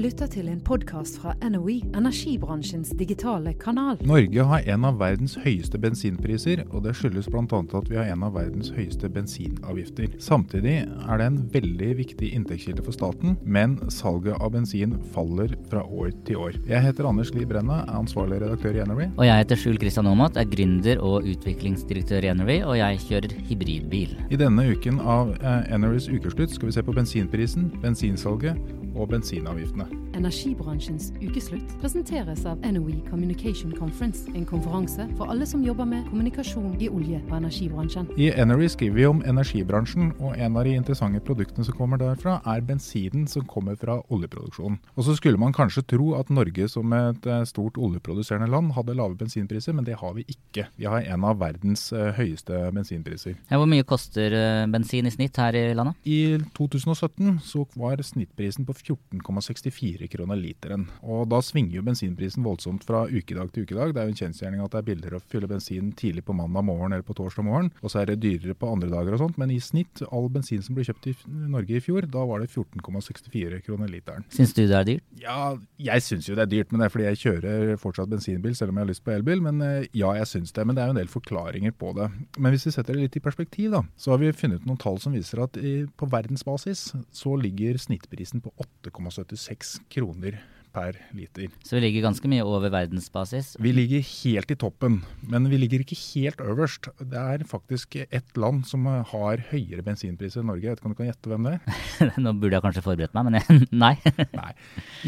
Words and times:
lytter 0.00 0.28
til 0.32 0.48
en 0.48 0.60
podkast 0.64 1.18
fra 1.20 1.34
NOE, 1.44 1.80
energibransjens 1.96 2.92
digitale 2.96 3.52
kanal. 3.60 3.98
Norge 4.08 4.44
har 4.48 4.68
en 4.72 4.86
av 4.88 4.96
verdens 5.00 5.34
høyeste 5.42 5.76
bensinpriser, 5.80 6.62
og 6.70 6.86
det 6.86 6.94
skyldes 6.96 7.28
bl.a. 7.28 7.44
at 7.44 7.90
vi 7.90 7.98
har 7.98 8.08
en 8.08 8.24
av 8.24 8.32
verdens 8.38 8.70
høyeste 8.72 9.10
bensinavgifter. 9.12 10.14
Samtidig 10.22 10.76
er 10.86 11.20
det 11.20 11.26
en 11.28 11.38
veldig 11.52 11.90
viktig 12.00 12.30
inntektskilde 12.38 12.84
for 12.86 12.96
staten, 12.96 13.36
men 13.44 13.76
salget 13.92 14.40
av 14.40 14.54
bensin 14.54 14.96
faller 15.12 15.52
fra 15.68 15.84
år 15.84 16.14
til 16.28 16.40
år. 16.46 16.56
Jeg 16.70 16.84
heter 16.86 17.10
Anders 17.10 17.34
Li 17.36 17.44
Brenna, 17.48 17.82
er 17.84 18.00
ansvarlig 18.00 18.40
redaktør 18.40 18.80
i 18.80 18.84
NRV. 18.86 19.04
Og 19.18 19.24
jeg 19.28 19.44
heter 19.44 19.60
Skjul 19.60 19.80
Kristian 19.82 20.08
Aamodt, 20.08 20.40
er 20.40 20.48
gründer 20.48 21.04
og 21.04 21.28
utviklingsdirektør 21.28 22.24
i 22.24 22.32
NRV, 22.40 22.54
og 22.70 22.78
jeg 22.80 23.04
kjører 23.08 23.36
hybridbil. 23.50 24.16
I 24.32 24.40
denne 24.40 24.68
uken 24.72 25.02
av 25.04 25.36
eh, 25.44 25.88
ukeslutt 26.16 26.56
skal 26.56 26.70
vi 26.70 26.78
se 26.78 26.86
på 26.86 26.96
bensinprisen, 26.96 27.68
bensinsalget 27.84 28.79
og 28.94 29.08
bensinavgiftene. 29.12 29.86
Energibransjens 30.18 31.10
ukeslutt 31.22 31.74
presenteres 31.80 32.42
av 32.48 32.60
NOE 32.66 32.98
Communication 33.08 33.72
Conference, 33.76 34.26
en 34.34 34.46
konferanse 34.48 35.06
for 35.16 35.30
alle 35.30 35.46
som 35.46 35.62
jobber 35.64 35.86
med 35.88 36.08
kommunikasjon 36.10 36.74
i 36.82 36.88
olje- 36.90 37.20
og 37.30 37.36
energibransjen. 37.38 38.08
I 38.18 38.32
Energy 38.34 38.68
skriver 38.72 38.96
vi 38.96 39.06
om 39.06 39.22
energibransjen, 39.26 40.12
og 40.18 40.34
en 40.36 40.56
av 40.56 40.66
de 40.66 40.74
interessante 40.76 41.22
produktene 41.24 41.64
som 41.66 41.76
kommer 41.78 42.00
derfra, 42.00 42.40
er 42.46 42.64
bensinen 42.66 43.28
som 43.30 43.46
kommer 43.46 43.78
fra 43.80 44.00
oljeproduksjonen. 44.10 44.80
Og 44.96 45.06
så 45.06 45.16
skulle 45.18 45.40
man 45.40 45.54
kanskje 45.56 45.86
tro 45.94 46.12
at 46.18 46.30
Norge 46.30 46.68
som 46.68 46.92
et 46.96 47.26
eh, 47.26 47.44
stort 47.48 47.78
oljeproduserende 47.78 48.50
land 48.50 48.74
hadde 48.76 48.96
lave 48.98 49.16
bensinpriser, 49.20 49.76
men 49.76 49.86
det 49.86 49.98
har 50.00 50.14
vi 50.18 50.26
ikke. 50.28 50.66
Vi 50.76 50.88
har 50.90 51.06
en 51.06 51.24
av 51.24 51.38
verdens 51.40 51.92
eh, 51.92 52.10
høyeste 52.18 52.66
bensinpriser. 52.74 53.38
Ja, 53.50 53.60
hvor 53.60 53.70
mye 53.70 53.86
koster 53.86 54.34
eh, 54.34 54.66
bensin 54.70 55.06
i 55.06 55.14
snitt 55.14 55.38
her 55.40 55.56
i 55.56 55.70
landet? 55.76 55.98
I 56.04 56.40
2017 56.58 57.40
så 57.46 57.64
var 57.78 58.02
snittprisen 58.02 58.66
på 58.66 58.76
14,64 58.82 60.08
kroner 60.12 60.38
literen. 60.40 60.86
Og 61.02 61.26
da 61.30 61.40
svinger 61.44 61.78
jo 61.78 61.84
bensinprisen 61.86 62.44
voldsomt 62.46 62.84
fra 62.86 63.04
ukedag 63.10 63.52
til 63.54 63.66
ukedag. 63.66 63.94
Det 63.94 64.02
er 64.02 64.08
jo 64.08 64.14
en 64.14 64.20
kjensgjerning 64.20 64.64
at 64.64 64.74
det 64.74 64.80
er 64.80 64.88
billigere 64.88 65.20
å 65.20 65.24
fylle 65.30 65.50
bensin 65.50 65.92
tidlig 65.98 66.24
på 66.26 66.36
mandag 66.36 66.66
morgen 66.66 66.94
eller 66.94 67.06
på 67.06 67.16
torsdag 67.18 67.46
morgen, 67.46 67.70
og 67.80 67.92
så 67.92 68.02
er 68.02 68.10
det 68.10 68.20
dyrere 68.24 68.56
på 68.58 68.70
andre 68.70 68.90
dager 68.92 69.16
og 69.16 69.24
sånt. 69.24 69.38
Men 69.40 69.52
i 69.54 69.60
snitt, 69.62 70.02
all 70.10 70.30
bensin 70.32 70.64
som 70.64 70.76
ble 70.76 70.86
kjøpt 70.88 71.10
i 71.12 71.14
Norge 71.26 71.78
i 71.78 71.84
fjor, 71.84 72.08
da 72.10 72.24
var 72.28 72.42
det 72.42 72.50
14,64 72.50 73.60
kroner 73.66 73.90
literen. 73.92 74.26
Syns 74.34 74.54
du 74.56 74.62
det 74.64 74.76
er 74.76 74.88
dyrt? 74.88 75.06
Ja, 75.20 75.40
jeg 75.80 76.06
syns 76.06 76.28
jo 76.28 76.36
det 76.38 76.46
er 76.46 76.52
dyrt, 76.54 76.72
men 76.72 76.82
det 76.82 76.88
er 76.88 76.94
fordi 76.94 77.08
jeg 77.08 77.22
kjører 77.24 77.76
fortsatt 77.80 78.10
bensinbil, 78.12 78.56
selv 78.58 78.72
om 78.72 78.80
jeg 78.80 78.86
har 78.86 78.92
lyst 78.92 79.04
på 79.06 79.14
elbil. 79.14 79.44
Men 79.44 79.62
eh, 79.64 79.88
ja, 79.96 80.12
jeg 80.20 80.30
syns 80.30 80.54
det. 80.56 80.66
Men 80.66 80.76
det 80.76 80.84
er 80.84 80.90
jo 80.90 80.96
en 80.96 81.02
del 81.02 81.12
forklaringer 81.12 81.74
på 81.80 81.94
det. 81.98 82.10
Men 82.38 82.54
hvis 82.54 82.68
vi 82.68 82.74
setter 82.74 82.96
det 82.96 83.06
litt 83.06 83.18
i 83.20 83.24
perspektiv, 83.24 83.70
da, 83.74 83.84
så 84.00 84.14
har 84.14 84.22
vi 84.22 84.32
funnet 84.36 84.66
noen 84.68 84.80
tall 84.80 85.00
som 85.02 85.16
viser 85.16 85.42
at 85.44 85.58
i, 85.60 85.74
på 85.98 86.08
verdensbasis 86.10 86.90
så 87.14 87.36
ligger 87.40 87.80
snittprisen 87.80 88.42
på 88.44 88.52
8,76 88.84 89.78
kroner 89.92 90.40
per 90.72 90.96
liter. 91.16 91.50
Så 91.66 91.76
vi 91.76 91.82
ligger 91.84 92.04
ganske 92.06 92.28
mye 92.30 92.44
over 92.46 92.70
verdensbasis. 92.72 93.52
Vi 93.62 93.72
ligger 93.74 94.04
helt 94.06 94.52
i 94.52 94.56
toppen, 94.58 95.00
men 95.26 95.48
vi 95.50 95.58
ligger 95.58 95.82
ikke 95.82 95.98
helt 95.98 96.42
øverst. 96.44 96.88
Det 97.00 97.18
er 97.18 97.44
faktisk 97.48 97.96
ett 98.02 98.36
land 98.38 98.62
som 98.68 98.86
har 98.86 99.42
høyere 99.50 99.84
bensinpriser 99.86 100.42
enn 100.42 100.50
Norge. 100.50 100.66
Jeg 100.66 100.76
vet 100.76 100.82
ikke 100.82 100.90
om 100.90 100.94
du 100.94 101.00
kan 101.00 101.10
gjette 101.10 101.32
hvem 101.32 101.48
det 101.48 101.54
er? 101.56 102.12
Nå 102.24 102.34
burde 102.38 102.56
jeg 102.56 102.64
kanskje 102.66 102.84
forberedt 102.86 103.16
meg, 103.16 103.28
men 103.28 103.38
jeg, 103.40 103.66
nei. 103.84 103.94
Nei. 104.40 104.52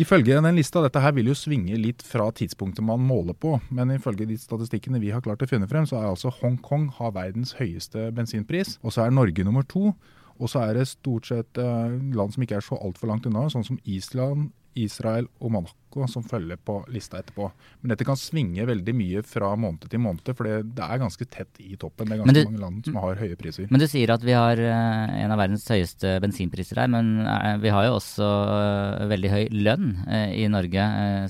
Ifølge 0.02 0.40
den 0.40 0.58
lista, 0.58 0.83
dette 0.84 1.02
her 1.02 1.14
vil 1.16 1.30
jo 1.30 1.38
svinge 1.38 1.78
litt 1.78 2.02
fra 2.06 2.28
tidspunktet 2.34 2.84
man 2.86 3.05
måler 3.06 3.36
på, 3.38 3.55
men 3.70 3.94
ifølge 3.94 4.27
de 4.28 4.38
statistikkene 4.40 5.00
vi 5.02 5.12
har 5.14 5.22
klart 5.24 5.44
å 5.44 5.50
finne 5.50 5.70
frem, 5.70 5.86
så 5.88 6.00
er 6.00 6.10
altså 6.10 6.33
Hongkong 6.40 6.90
har 6.98 7.14
verdens 7.14 7.55
høyeste 7.60 8.10
bensinpris, 8.16 8.78
og 8.83 8.94
så 8.94 9.06
er 9.06 9.14
Norge 9.14 9.46
nummer 9.46 9.66
to. 9.68 9.92
Og 10.38 10.50
så 10.52 10.64
er 10.64 10.78
det 10.78 10.88
stort 10.91 11.28
sett 11.28 11.61
uh, 11.61 11.92
land 12.14 12.34
som 12.34 12.42
ikke 12.44 12.58
er 12.61 12.66
så 12.66 12.78
altfor 12.80 13.11
langt 13.11 13.28
unna, 13.28 13.48
sånn 13.52 13.66
som 13.66 13.80
Island, 13.84 14.50
Israel 14.78 15.28
og 15.41 15.52
Monaco 15.52 15.81
som 16.11 16.25
følger 16.27 16.59
på 16.61 16.79
lista 16.93 17.21
etterpå. 17.21 17.48
Men 17.83 17.93
dette 17.93 18.07
kan 18.07 18.19
svinge 18.19 18.67
veldig 18.69 18.95
mye 18.97 19.23
fra 19.27 19.53
måned 19.59 19.89
til 19.91 20.03
måned, 20.03 20.33
for 20.37 20.48
det 20.48 20.85
er 20.87 21.03
ganske 21.03 21.27
tett 21.29 21.61
i 21.62 21.77
toppen. 21.81 22.09
Det 22.09 22.17
er 22.17 22.23
ganske 22.23 22.37
du, 22.37 22.51
mange 22.51 22.63
land 22.63 22.89
som 22.89 22.98
har 23.03 23.20
høye 23.20 23.39
priser. 23.39 23.69
Men 23.73 23.83
du 23.83 23.86
sier 23.91 24.13
at 24.14 24.25
vi 24.27 24.36
har 24.36 24.61
uh, 24.61 25.14
en 25.23 25.35
av 25.35 25.41
verdens 25.41 25.67
høyeste 25.70 26.14
bensinpriser 26.23 26.83
her, 26.83 26.91
men 26.92 27.14
uh, 27.27 27.57
vi 27.63 27.73
har 27.75 27.89
jo 27.89 27.97
også 27.98 28.29
uh, 28.29 29.07
veldig 29.13 29.33
høy 29.33 29.42
lønn 29.52 29.91
i 30.13 30.45
Norge 30.51 30.83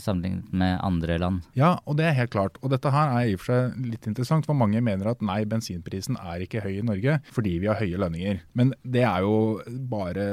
sammenlignet 0.02 0.52
med 0.56 0.76
andre 0.84 1.16
land. 1.20 1.42
Ja, 1.58 1.74
og 1.88 1.96
det 1.98 2.06
er 2.08 2.16
helt 2.16 2.32
klart. 2.34 2.58
Og 2.62 2.72
dette 2.72 2.90
her 2.92 3.12
er 3.18 3.30
i 3.30 3.36
og 3.36 3.42
for 3.42 3.52
seg 3.52 3.90
litt 3.92 4.06
interessant, 4.08 4.46
for 4.48 4.58
mange 4.58 4.80
mener 4.84 5.12
at 5.12 5.22
nei, 5.24 5.42
bensinprisen 5.48 6.18
er 6.20 6.44
ikke 6.44 6.62
høy 6.64 6.74
i 6.78 6.86
Norge 6.86 7.18
fordi 7.32 7.56
vi 7.62 7.68
har 7.70 7.80
høye 7.80 8.00
lønninger. 8.00 8.42
Men 8.58 8.72
det 8.82 9.04
er 9.08 9.24
jo 9.24 9.60
bare 9.90 10.26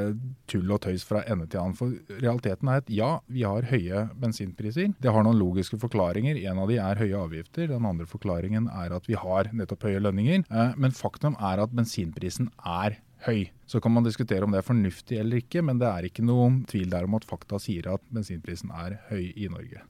tull 0.49 0.69
og 0.73 0.81
tøys 0.85 1.05
fra 1.07 1.23
ende 1.29 1.47
til 1.49 1.61
annen. 1.61 1.77
For 1.77 2.19
realiteten 2.19 2.71
er 2.71 2.83
at 2.83 2.91
ja, 2.93 3.11
vi 3.29 3.45
har 3.47 3.67
høye 3.69 4.05
bensinpriser. 4.21 4.93
Det 5.01 5.13
har 5.13 5.25
noen 5.25 5.39
logiske 5.39 5.79
forklaringer. 5.81 6.39
En 6.49 6.61
av 6.63 6.71
de 6.71 6.79
er 6.81 7.03
høye 7.03 7.19
avgifter. 7.19 7.69
Den 7.71 7.87
andre 7.89 8.07
forklaringen 8.09 8.69
er 8.71 8.95
at 8.95 9.09
vi 9.09 9.17
har 9.19 9.51
nettopp 9.55 9.87
høye 9.89 10.01
lønninger. 10.03 10.45
Men 10.79 10.95
faktum 10.95 11.37
er 11.39 11.63
at 11.63 11.75
bensinprisen 11.75 12.51
er 12.63 12.99
høy. 13.27 13.49
Så 13.67 13.81
kan 13.83 13.93
man 13.93 14.07
diskutere 14.07 14.45
om 14.45 14.53
det 14.53 14.61
er 14.61 14.69
fornuftig 14.69 15.19
eller 15.19 15.43
ikke, 15.43 15.63
men 15.65 15.79
det 15.81 15.89
er 15.89 16.07
ikke 16.07 16.25
noen 16.25 16.63
tvil 16.69 16.91
der 16.93 17.07
om 17.07 17.17
at 17.19 17.27
fakta 17.27 17.59
sier 17.61 17.91
at 17.93 18.03
bensinprisen 18.13 18.71
er 18.75 18.99
høy 19.11 19.31
i 19.35 19.49
Norge. 19.51 19.83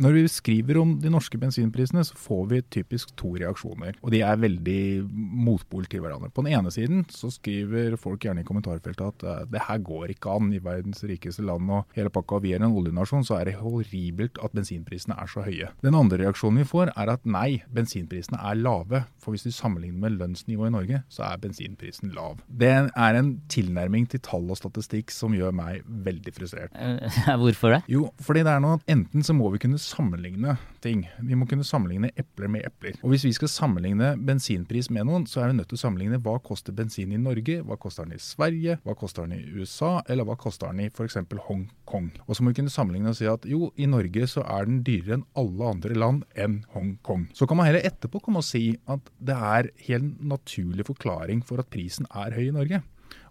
Når 0.00 0.14
vi 0.16 0.22
skriver 0.32 0.78
om 0.80 0.94
de 1.02 1.10
norske 1.12 1.36
bensinprisene, 1.36 2.00
så 2.06 2.16
får 2.16 2.44
vi 2.48 2.60
typisk 2.72 3.10
to 3.20 3.34
reaksjoner. 3.36 3.98
Og 4.00 4.12
de 4.14 4.22
er 4.24 4.40
veldig 4.40 5.04
motpol 5.12 5.84
til 5.90 6.00
hverandre. 6.00 6.30
På 6.32 6.44
den 6.46 6.54
ene 6.56 6.72
siden 6.72 7.04
så 7.12 7.28
skriver 7.32 7.98
folk 8.00 8.24
gjerne 8.24 8.40
i 8.40 8.48
kommentarfeltet 8.48 9.04
at 9.04 9.26
uh, 9.26 9.42
det 9.52 9.66
her 9.68 9.82
går 9.84 10.14
ikke 10.14 10.32
an 10.32 10.48
i 10.56 10.62
verdens 10.64 11.04
rikeste 11.04 11.44
land 11.44 11.68
og 11.68 11.98
hele 11.98 12.12
pakka. 12.12 12.40
Vi 12.40 12.54
er 12.56 12.64
en 12.64 12.72
oljenasjon, 12.72 13.26
så 13.28 13.36
er 13.38 13.50
det 13.50 13.58
horribelt 13.60 14.40
at 14.42 14.56
bensinprisene 14.56 15.18
er 15.20 15.28
så 15.28 15.44
høye. 15.44 15.68
Den 15.84 15.98
andre 15.98 16.22
reaksjonen 16.22 16.62
vi 16.62 16.68
får 16.72 16.94
er 16.96 17.12
at 17.12 17.28
nei, 17.28 17.60
bensinprisene 17.74 18.40
er 18.40 18.56
lave. 18.62 19.04
For 19.22 19.36
hvis 19.36 19.46
vi 19.46 19.54
sammenligner 19.54 20.00
med 20.06 20.16
lønnsnivået 20.22 20.72
i 20.72 20.76
Norge, 20.78 21.02
så 21.12 21.26
er 21.28 21.44
bensinprisen 21.44 22.14
lav. 22.16 22.40
Det 22.48 22.72
er 22.72 23.20
en 23.20 23.34
tilnærming 23.52 24.08
til 24.10 24.24
tall 24.24 24.48
og 24.50 24.58
statistikk 24.58 25.12
som 25.14 25.36
gjør 25.36 25.52
meg 25.54 25.84
veldig 25.84 26.34
frustrert. 26.34 26.74
Hvorfor 27.42 27.76
det? 27.76 27.82
Jo, 27.92 28.08
fordi 28.24 28.46
det 28.46 28.56
er 28.56 28.64
noe 28.64 28.80
enten 28.90 29.22
så 29.26 29.36
må 29.36 29.52
vi 29.52 29.60
kunne 29.62 29.81
sammenligne 29.82 30.56
ting. 30.82 31.04
Vi 31.22 31.36
må 31.38 31.46
kunne 31.50 31.66
sammenligne 31.66 32.12
epler 32.18 32.50
med 32.50 32.66
epler. 32.66 32.96
Og 33.02 33.12
hvis 33.12 33.26
vi 33.26 33.32
skal 33.36 33.50
sammenligne 33.50 34.12
bensinpris 34.26 34.90
med 34.94 35.06
noen, 35.08 35.26
så 35.30 35.42
er 35.42 35.50
vi 35.50 35.58
nødt 35.58 35.70
til 35.72 35.78
å 35.78 35.82
sammenligne 35.82 36.20
hva 36.22 36.36
koster 36.44 36.74
bensin 36.76 37.12
i 37.14 37.20
Norge, 37.20 37.58
hva 37.66 37.78
koster 37.80 38.06
den 38.06 38.16
i 38.16 38.22
Sverige, 38.22 38.78
hva 38.86 38.96
koster 38.98 39.26
den 39.26 39.38
i 39.38 39.58
USA, 39.58 39.94
eller 40.10 40.28
hva 40.28 40.38
koster 40.40 40.72
den 40.72 40.86
i 40.86 40.90
f.eks. 40.90 41.18
Hongkong. 41.48 42.08
Og 42.26 42.36
så 42.36 42.44
må 42.44 42.52
vi 42.52 42.60
kunne 42.60 42.72
sammenligne 42.72 43.12
og 43.12 43.18
si 43.18 43.28
at 43.30 43.46
jo, 43.48 43.72
i 43.76 43.90
Norge 43.90 44.28
så 44.30 44.46
er 44.46 44.68
den 44.68 44.82
dyrere 44.86 45.20
enn 45.20 45.26
alle 45.38 45.74
andre 45.74 45.98
land 45.98 46.24
enn 46.38 46.62
Hongkong. 46.76 47.28
Så 47.36 47.48
kan 47.48 47.60
man 47.60 47.70
heller 47.70 47.84
etterpå 47.86 48.22
komme 48.22 48.42
og 48.42 48.48
si 48.48 48.70
at 48.90 49.12
det 49.18 49.36
er 49.36 49.70
helt 49.88 50.22
naturlig 50.22 50.88
forklaring 50.88 51.44
for 51.46 51.62
at 51.62 51.70
prisen 51.72 52.08
er 52.10 52.34
høy 52.36 52.48
i 52.48 52.56
Norge. 52.56 52.82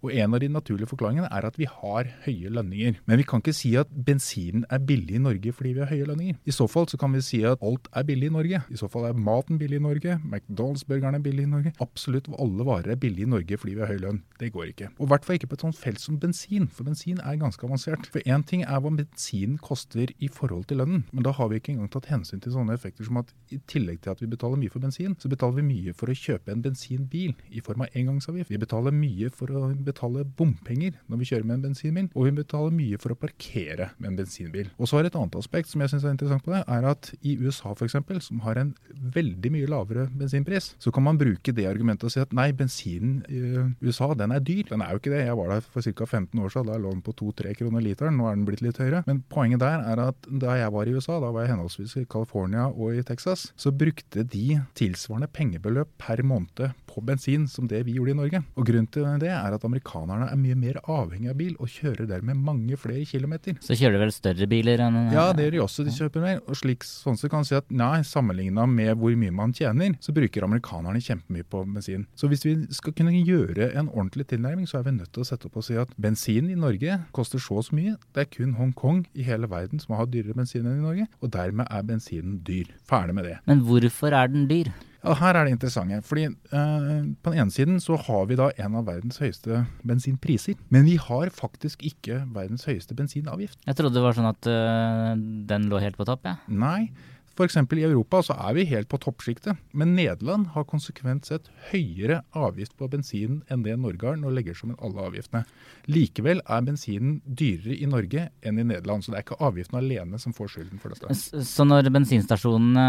Og 0.01 0.13
En 0.22 0.34
av 0.34 0.41
de 0.41 0.50
naturlige 0.50 0.89
forklaringene 0.89 1.29
er 1.31 1.45
at 1.45 1.57
vi 1.59 1.67
har 1.69 2.09
høye 2.25 2.50
lønninger. 2.50 2.97
Men 3.06 3.19
vi 3.22 3.25
kan 3.28 3.41
ikke 3.41 3.53
si 3.53 3.73
at 3.79 3.89
bensinen 3.91 4.66
er 4.69 4.81
billig 4.81 5.17
i 5.17 5.22
Norge 5.22 5.53
fordi 5.53 5.73
vi 5.78 5.84
har 5.84 5.91
høye 5.91 6.07
lønninger. 6.09 6.39
I 6.45 6.56
så 6.56 6.67
fall 6.69 6.88
så 6.89 6.97
kan 7.01 7.13
vi 7.13 7.22
si 7.25 7.41
at 7.47 7.62
alt 7.62 7.88
er 7.94 8.06
billig 8.07 8.31
i 8.31 8.34
Norge. 8.34 8.61
I 8.69 8.79
så 8.79 8.90
fall 8.91 9.07
er 9.09 9.17
maten 9.17 9.59
billig 9.61 9.78
i 9.79 9.84
Norge, 9.85 10.17
McDonald's-burgeren 10.25 11.17
er 11.17 11.25
billig 11.25 11.45
i 11.45 11.51
Norge. 11.51 11.73
Absolutt 11.84 12.29
alle 12.41 12.66
varer 12.67 12.95
er 12.95 13.01
billige 13.01 13.28
i 13.28 13.34
Norge 13.34 13.59
fordi 13.61 13.75
vi 13.78 13.84
har 13.85 13.91
høy 13.94 14.01
lønn. 14.01 14.22
Det 14.41 14.51
går 14.56 14.72
ikke. 14.72 14.90
Og 14.97 15.06
i 15.06 15.11
hvert 15.13 15.28
fall 15.28 15.38
ikke 15.38 15.51
på 15.51 15.59
et 15.59 15.66
sånt 15.67 15.79
felt 15.79 16.01
som 16.01 16.17
bensin, 16.22 16.67
for 16.67 16.88
bensin 16.88 17.22
er 17.22 17.40
ganske 17.41 17.66
avansert. 17.67 18.09
For 18.11 18.25
én 18.25 18.45
ting 18.47 18.66
er 18.66 18.81
hva 18.81 18.94
bensinen 18.97 19.59
koster 19.61 20.13
i 20.17 20.31
forhold 20.31 20.67
til 20.69 20.81
lønnen, 20.81 21.06
men 21.11 21.25
da 21.25 21.34
har 21.38 21.51
vi 21.51 21.61
ikke 21.61 21.75
engang 21.75 21.91
tatt 21.94 22.09
hensyn 22.11 22.41
til 22.41 22.56
sånne 22.56 22.75
effekter 22.78 23.07
som 23.07 23.22
at 23.22 23.31
i 23.53 23.59
tillegg 23.69 24.01
til 24.01 24.16
at 24.16 24.22
vi 24.23 24.29
betaler 24.31 24.59
mye 24.61 24.73
for 24.73 24.84
bensin, 24.84 25.16
så 25.22 25.29
betaler 25.31 25.59
vi 25.61 25.67
mye 25.69 25.95
for 25.97 26.11
å 26.11 26.17
kjøpe 26.17 26.53
en 26.53 26.63
bensinbil 26.66 27.35
i 27.51 27.61
form 27.63 27.85
av 27.85 27.97
engangsavgift. 27.97 28.51
Vi 28.51 28.61
betaler 28.61 28.95
mye 28.95 29.29
for 29.34 29.51
å 29.53 29.69
betale 29.91 30.25
bompenger 30.25 30.97
når 31.12 31.22
vi 31.22 31.29
kjører 31.31 31.47
med 31.47 31.59
en 31.59 31.66
bensinbil, 31.69 32.09
og 32.16 32.28
vi 32.28 32.35
betaler 32.41 32.75
mye 32.75 33.00
for 33.02 33.13
å 33.13 33.19
parkere 33.19 33.91
med 34.00 34.13
en 34.13 34.19
bensinbil. 34.24 34.72
Og 34.79 34.90
så 34.90 34.99
er 34.99 35.09
et 35.09 35.17
annet 35.20 35.38
aspekt 35.40 35.72
som 35.72 35.84
jeg 35.84 35.93
synes 35.93 36.08
er 36.08 36.16
interessant 36.16 36.46
på 36.46 36.55
det, 36.55 36.64
er 36.66 36.88
at 36.90 37.11
i 37.22 37.38
USA 37.41 37.76
f.eks., 37.76 37.99
som 38.26 38.41
har 38.46 38.59
en 38.59 38.73
veldig 39.16 39.52
mye 39.53 39.70
lavere 39.70 40.08
bensinpris, 40.17 40.73
så 40.82 40.93
kan 40.93 41.05
man 41.05 41.20
bruke 41.20 41.53
det 41.55 41.67
argumentet 41.70 42.08
og 42.08 42.14
si 42.14 42.22
at 42.23 42.34
nei, 42.35 42.49
bensinen 42.55 43.22
i 43.32 43.41
USA 43.85 44.11
den 44.17 44.34
er 44.35 44.43
dyr. 44.43 44.64
Den 44.70 44.84
er 44.84 44.93
jo 44.93 45.02
ikke 45.02 45.14
det. 45.14 45.23
Jeg 45.26 45.38
var 45.40 45.53
der 45.55 45.66
for 45.66 45.85
ca. 45.85 46.05
15 46.05 46.41
år 46.41 46.53
siden, 46.53 46.72
da 46.72 46.79
lå 46.82 46.93
den 46.93 47.03
på 47.05 47.16
2-3 47.20 47.55
kroner 47.59 47.84
literen. 47.84 48.17
Nå 48.20 48.28
er 48.29 48.38
den 48.38 48.46
blitt 48.47 48.64
litt 48.66 48.79
høyere. 48.82 49.03
Men 49.08 49.23
poenget 49.32 49.64
der 49.64 49.85
er 49.93 50.03
at 50.08 50.29
da 50.41 50.58
jeg 50.59 50.73
var 50.76 50.90
i 50.90 50.96
USA, 50.96 51.20
da 51.23 51.32
var 51.34 51.46
jeg 51.46 51.53
henholdsvis 51.55 51.97
i 52.02 52.05
California 52.11 52.67
og 52.70 52.97
i 52.97 53.05
Texas, 53.08 53.49
så 53.59 53.73
brukte 53.73 54.26
de 54.28 54.61
tilsvarende 54.78 55.29
pengebeløp 55.32 55.91
per 56.02 56.23
måned 56.26 56.72
på 56.91 57.03
bensin 57.08 57.47
som 57.47 57.67
det 57.72 57.84
vi 57.88 57.96
gjorde 57.97 58.16
i 58.16 58.20
Norge. 58.20 58.43
Og 58.59 58.67
grunnen 58.67 58.90
til 58.91 59.08
det 59.22 59.32
er 59.32 59.55
at 59.55 59.66
er 59.85 60.37
mye 60.39 60.57
mer 60.57 60.79
avhengig 60.85 61.31
av 61.31 61.37
bil 61.39 61.55
og 61.59 61.69
kjører 61.72 62.07
dermed 62.09 62.37
mange 62.37 62.78
flere 62.79 63.05
kilometer. 63.05 63.57
Så 63.63 63.78
kjører 63.78 63.97
de 63.97 64.03
vel 64.05 64.13
større 64.16 64.47
biler 64.51 64.83
enn 64.85 64.99
Ja, 65.13 65.31
det 65.33 65.47
gjør 65.47 65.55
de 65.55 65.61
også. 65.66 65.85
De 65.87 65.93
kjøper 65.95 66.23
mer. 66.23 66.41
Og 66.47 66.59
slik 66.59 66.85
sånn 66.87 67.19
så 67.19 67.29
kan 67.29 67.41
man 67.41 67.49
si 67.49 67.57
at 67.57 67.69
nei, 67.72 68.01
sammenligna 68.07 68.67
med 68.69 68.95
hvor 68.99 69.16
mye 69.19 69.33
man 69.35 69.55
tjener, 69.55 69.95
så 70.03 70.13
bruker 70.16 70.47
amerikanerne 70.47 71.01
kjempemye 71.01 71.47
på 71.47 71.63
bensin. 71.69 72.05
Så 72.16 72.29
hvis 72.31 72.45
vi 72.47 72.55
skal 72.73 72.95
kunne 72.97 73.16
gjøre 73.16 73.72
en 73.78 73.89
ordentlig 73.89 74.28
tilnærming, 74.31 74.67
så 74.69 74.79
er 74.79 74.87
vi 74.89 74.97
nødt 74.97 75.13
til 75.13 75.25
å 75.25 75.29
sette 75.31 75.49
opp 75.49 75.59
og 75.61 75.67
si 75.67 75.78
at 75.79 75.91
bensin 76.01 76.51
i 76.51 76.59
Norge 76.59 76.99
koster 77.16 77.41
så 77.41 77.61
og 77.61 77.67
så 77.67 77.78
mye. 77.78 77.97
Det 78.16 78.25
er 78.25 78.31
kun 78.31 78.55
Hongkong 78.59 79.03
i 79.13 79.25
hele 79.28 79.49
verden 79.51 79.81
som 79.81 79.97
har 79.97 80.09
dyrere 80.11 80.37
bensin 80.37 80.66
enn 80.66 80.79
i 80.79 80.85
Norge, 80.85 81.09
og 81.22 81.33
dermed 81.33 81.67
er 81.69 81.83
bensinen 81.87 82.39
dyr. 82.47 82.72
Ferdig 82.89 83.17
med 83.17 83.28
det. 83.29 83.37
Men 83.49 83.66
hvorfor 83.67 84.16
er 84.16 84.31
den 84.31 84.47
dyr? 84.49 84.72
Ja, 85.02 85.16
Her 85.18 85.34
er 85.40 85.48
det 85.48 85.56
interessante. 85.56 86.02
fordi 86.06 86.26
eh, 86.30 86.90
På 87.24 87.32
den 87.34 87.40
ene 87.42 87.52
siden 87.53 87.80
så 87.82 87.98
har 87.98 88.26
vi 88.30 88.38
da 88.38 88.52
en 88.58 88.76
av 88.78 88.86
verdens 88.86 89.18
høyeste 89.22 89.64
bensinpriser. 89.88 90.59
Men 90.70 90.86
vi 90.86 90.98
har 91.02 91.32
faktisk 91.34 91.82
ikke 91.88 92.22
verdens 92.34 92.66
høyeste 92.70 92.94
bensinavgift. 92.98 93.58
Jeg 93.66 93.76
trodde 93.80 93.98
det 93.98 94.03
var 94.06 94.18
sånn 94.18 94.30
at 94.30 94.46
øh, 94.52 95.16
den 95.50 95.70
lå 95.72 95.82
helt 95.82 95.98
på 95.98 96.06
topp, 96.06 96.28
jeg. 96.30 96.38
Ja. 96.46 96.53
Nei. 96.62 96.92
F.eks. 97.31 97.55
i 97.55 97.83
Europa 97.85 98.19
så 98.25 98.35
er 98.35 98.55
vi 98.57 98.66
helt 98.67 98.89
på 98.91 98.99
toppsjiktet. 99.01 99.59
Men 99.72 99.93
Nederland 99.95 100.51
har 100.55 100.67
konsekvent 100.67 101.29
sett 101.29 101.47
høyere 101.72 102.22
avgift 102.35 102.75
på 102.79 102.89
bensinen 102.91 103.41
enn 103.51 103.63
det 103.63 103.78
Norge 103.79 104.09
har, 104.09 104.17
når 104.19 104.33
det 104.33 104.37
legger 104.39 104.57
sammen 104.59 104.79
alle 104.83 105.05
avgiftene. 105.07 105.45
Likevel 105.91 106.41
er 106.43 106.66
bensinen 106.67 107.19
dyrere 107.25 107.78
i 107.78 107.87
Norge 107.89 108.28
enn 108.43 108.59
i 108.59 108.66
Nederland. 108.67 109.05
Så 109.05 109.13
det 109.13 109.22
er 109.22 109.25
ikke 109.25 109.39
avgiften 109.47 109.79
alene 109.79 110.19
som 110.22 110.35
får 110.35 110.51
skylden 110.55 110.81
for 110.83 110.93
dette. 110.93 111.16
Så 111.47 111.66
når 111.67 111.87
bensinstasjonene 111.95 112.85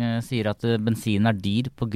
uh, 0.00 0.18
sier 0.24 0.48
at 0.50 0.64
bensinen 0.82 1.28
er 1.30 1.36
dyr 1.36 1.68
pga. 1.76 1.92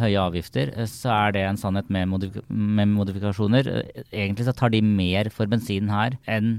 høye 0.00 0.22
avgifter, 0.22 0.72
så 0.88 1.12
er 1.12 1.36
det 1.36 1.44
en 1.44 1.60
sannhet 1.60 1.90
med, 1.92 2.08
modif 2.08 2.40
med, 2.48 2.88
modifikasjoner. 2.96 3.68
Egentlig 4.08 4.48
så 4.48 4.56
tar 4.56 4.72
de 4.72 4.80
mer 4.80 5.28
for 5.34 5.50
bensinen 5.50 5.92
her 5.92 6.16
enn 6.30 6.56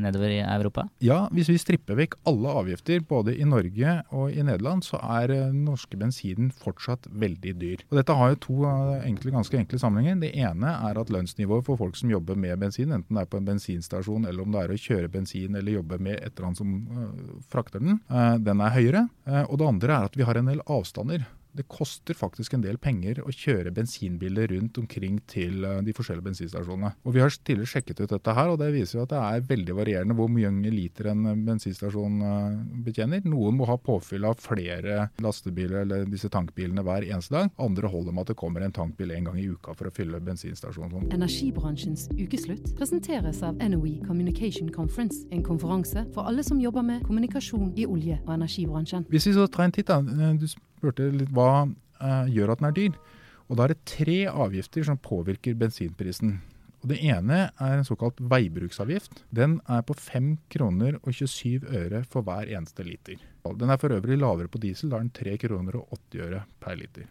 nedover 0.00 0.32
i 0.32 0.40
Europa? 0.40 0.86
Ja, 1.04 1.26
hvis 1.34 1.50
vi 1.50 1.58
stripper 1.60 1.98
vekk 1.98 2.16
alle 2.28 2.52
avgifter 2.62 3.02
både 3.04 3.34
i 3.36 3.46
Norge 3.48 3.57
Norge 3.58 3.94
og 4.14 4.32
i 4.32 4.44
Nederland 4.44 4.84
så 4.86 5.00
er 5.02 5.28
den 5.32 5.46
eh, 5.48 5.62
norske 5.68 5.98
bensinen 5.98 6.50
fortsatt 6.54 7.08
veldig 7.10 7.54
dyr. 7.60 7.84
Og 7.90 7.98
Dette 7.98 8.16
har 8.16 8.32
jo 8.32 8.40
to 8.44 8.58
eh, 8.68 9.06
enkle, 9.08 9.34
ganske 9.34 9.58
enkle 9.58 9.80
sammenhenger. 9.80 10.20
Det 10.22 10.32
ene 10.38 10.74
er 10.88 11.00
at 11.00 11.12
lønnsnivået 11.12 11.66
for 11.66 11.80
folk 11.80 11.98
som 11.98 12.12
jobber 12.12 12.38
med 12.38 12.58
bensin, 12.62 12.92
enten 12.94 13.18
det 13.18 13.24
er 13.24 13.32
på 13.32 13.40
en 13.40 13.48
bensinstasjon 13.48 14.28
eller 14.28 14.44
om 14.44 14.54
det 14.54 14.64
er 14.64 14.74
å 14.74 14.80
kjøre 14.80 15.12
bensin 15.12 15.58
eller 15.58 15.78
jobbe 15.78 15.98
med 16.02 16.18
et 16.18 16.32
eller 16.32 16.50
annet 16.50 16.60
som 16.60 16.74
uh, 16.92 17.34
frakter 17.50 17.82
den, 17.82 17.98
den 18.44 18.62
er 18.62 18.74
høyere. 18.74 19.04
Og 19.48 19.58
det 19.60 19.68
andre 19.68 19.94
er 19.94 20.08
at 20.08 20.16
vi 20.18 20.26
har 20.26 20.38
en 20.38 20.48
del 20.50 20.62
avstander 20.66 21.26
det 21.56 21.66
koster 21.70 22.16
faktisk 22.16 22.54
en 22.54 22.64
del 22.64 22.78
penger 22.80 23.20
å 23.24 23.32
kjøre 23.32 23.72
bensinbiler 23.74 24.50
rundt 24.52 24.78
omkring 24.80 25.18
til 25.30 25.64
eh, 25.66 25.80
de 25.84 25.94
forskjellige 25.96 26.28
bensinstasjonene. 26.28 26.92
Og 27.04 27.14
Vi 27.16 27.22
har 27.22 27.32
tidligere 27.32 27.72
sjekket 27.72 28.02
ut 28.02 28.12
dette 28.12 28.34
her, 28.36 28.52
og 28.52 28.60
det 28.60 28.70
viser 28.74 28.98
jo 28.98 29.06
at 29.06 29.14
det 29.14 29.22
er 29.22 29.46
veldig 29.48 29.76
varierende 29.78 30.16
hvor 30.18 30.30
mange 30.32 30.72
liter 30.72 31.10
en 31.12 31.24
bensinstasjon 31.46 32.20
eh, 32.28 32.58
betjener. 32.86 33.24
Noen 33.28 33.58
må 33.58 33.68
ha 33.70 33.78
påfyll 33.80 34.28
av 34.28 34.38
flere 34.42 35.08
lastebiler 35.24 35.82
eller 35.84 36.06
disse 36.10 36.30
tankbilene 36.32 36.84
hver 36.86 37.06
eneste 37.08 37.36
dag. 37.36 37.52
Andre 37.62 37.90
holder 37.92 38.14
med 38.14 38.26
at 38.26 38.34
det 38.34 38.38
kommer 38.40 38.64
en 38.64 38.74
tankbil 38.74 39.14
en 39.16 39.30
gang 39.30 39.40
i 39.40 39.48
uka 39.48 39.74
for 39.78 39.90
å 39.90 39.94
fylle 39.94 40.20
bensinstasjonen. 40.24 41.10
Energibransjens 41.14 42.08
ukeslutt 42.18 42.72
presenteres 42.78 43.42
av 43.46 43.58
NOE 43.62 43.98
Communication 44.06 44.70
Conference, 44.74 45.24
en 45.34 45.44
konferanse 45.46 46.04
for 46.14 46.28
alle 46.28 46.44
som 46.46 46.60
jobber 46.62 46.86
med 46.86 47.04
kommunikasjon 47.08 47.72
i 47.76 47.86
olje- 47.88 48.20
og 48.26 48.34
energibransjen. 48.36 49.06
Hvis 49.10 49.28
vi 49.30 49.36
så 49.36 49.46
tar 49.50 49.68
en 49.68 49.74
titt, 49.74 49.88
da. 49.90 49.98
Eh, 49.98 50.34
du 50.38 50.46
spurte 50.78 51.10
litt 51.12 51.32
hva 51.34 51.66
uh, 51.66 52.26
gjør 52.30 52.54
at 52.54 52.62
den 52.62 52.70
er 52.70 52.76
dyr. 52.76 53.00
Og 53.48 53.56
Da 53.56 53.64
er 53.64 53.74
det 53.74 53.88
tre 53.88 54.18
avgifter 54.28 54.84
som 54.84 55.00
påvirker 55.00 55.56
bensinprisen. 55.58 56.38
Og 56.82 56.90
Det 56.92 56.98
ene 57.02 57.50
er 57.50 57.74
en 57.74 57.86
såkalt 57.86 58.20
veibruksavgift. 58.20 59.24
Den 59.34 59.58
er 59.66 59.82
på 59.82 59.96
5 59.98 60.36
kroner 60.52 61.00
og 61.02 61.10
27 61.10 61.66
øre 61.74 62.04
for 62.04 62.22
hver 62.22 62.46
eneste 62.46 62.86
liter. 62.86 63.18
Den 63.48 63.70
er 63.70 63.80
for 63.80 63.90
øvrig 63.90 64.18
lavere 64.18 64.48
på 64.48 64.60
diesel, 64.60 64.90
da 64.90 64.98
er 64.98 65.08
den 65.08 65.16
3 65.16 65.38
kroner 65.38 65.80
og 65.80 65.88
80 66.12 66.26
øre 66.28 66.44
per 66.60 66.76
liter. 66.76 67.08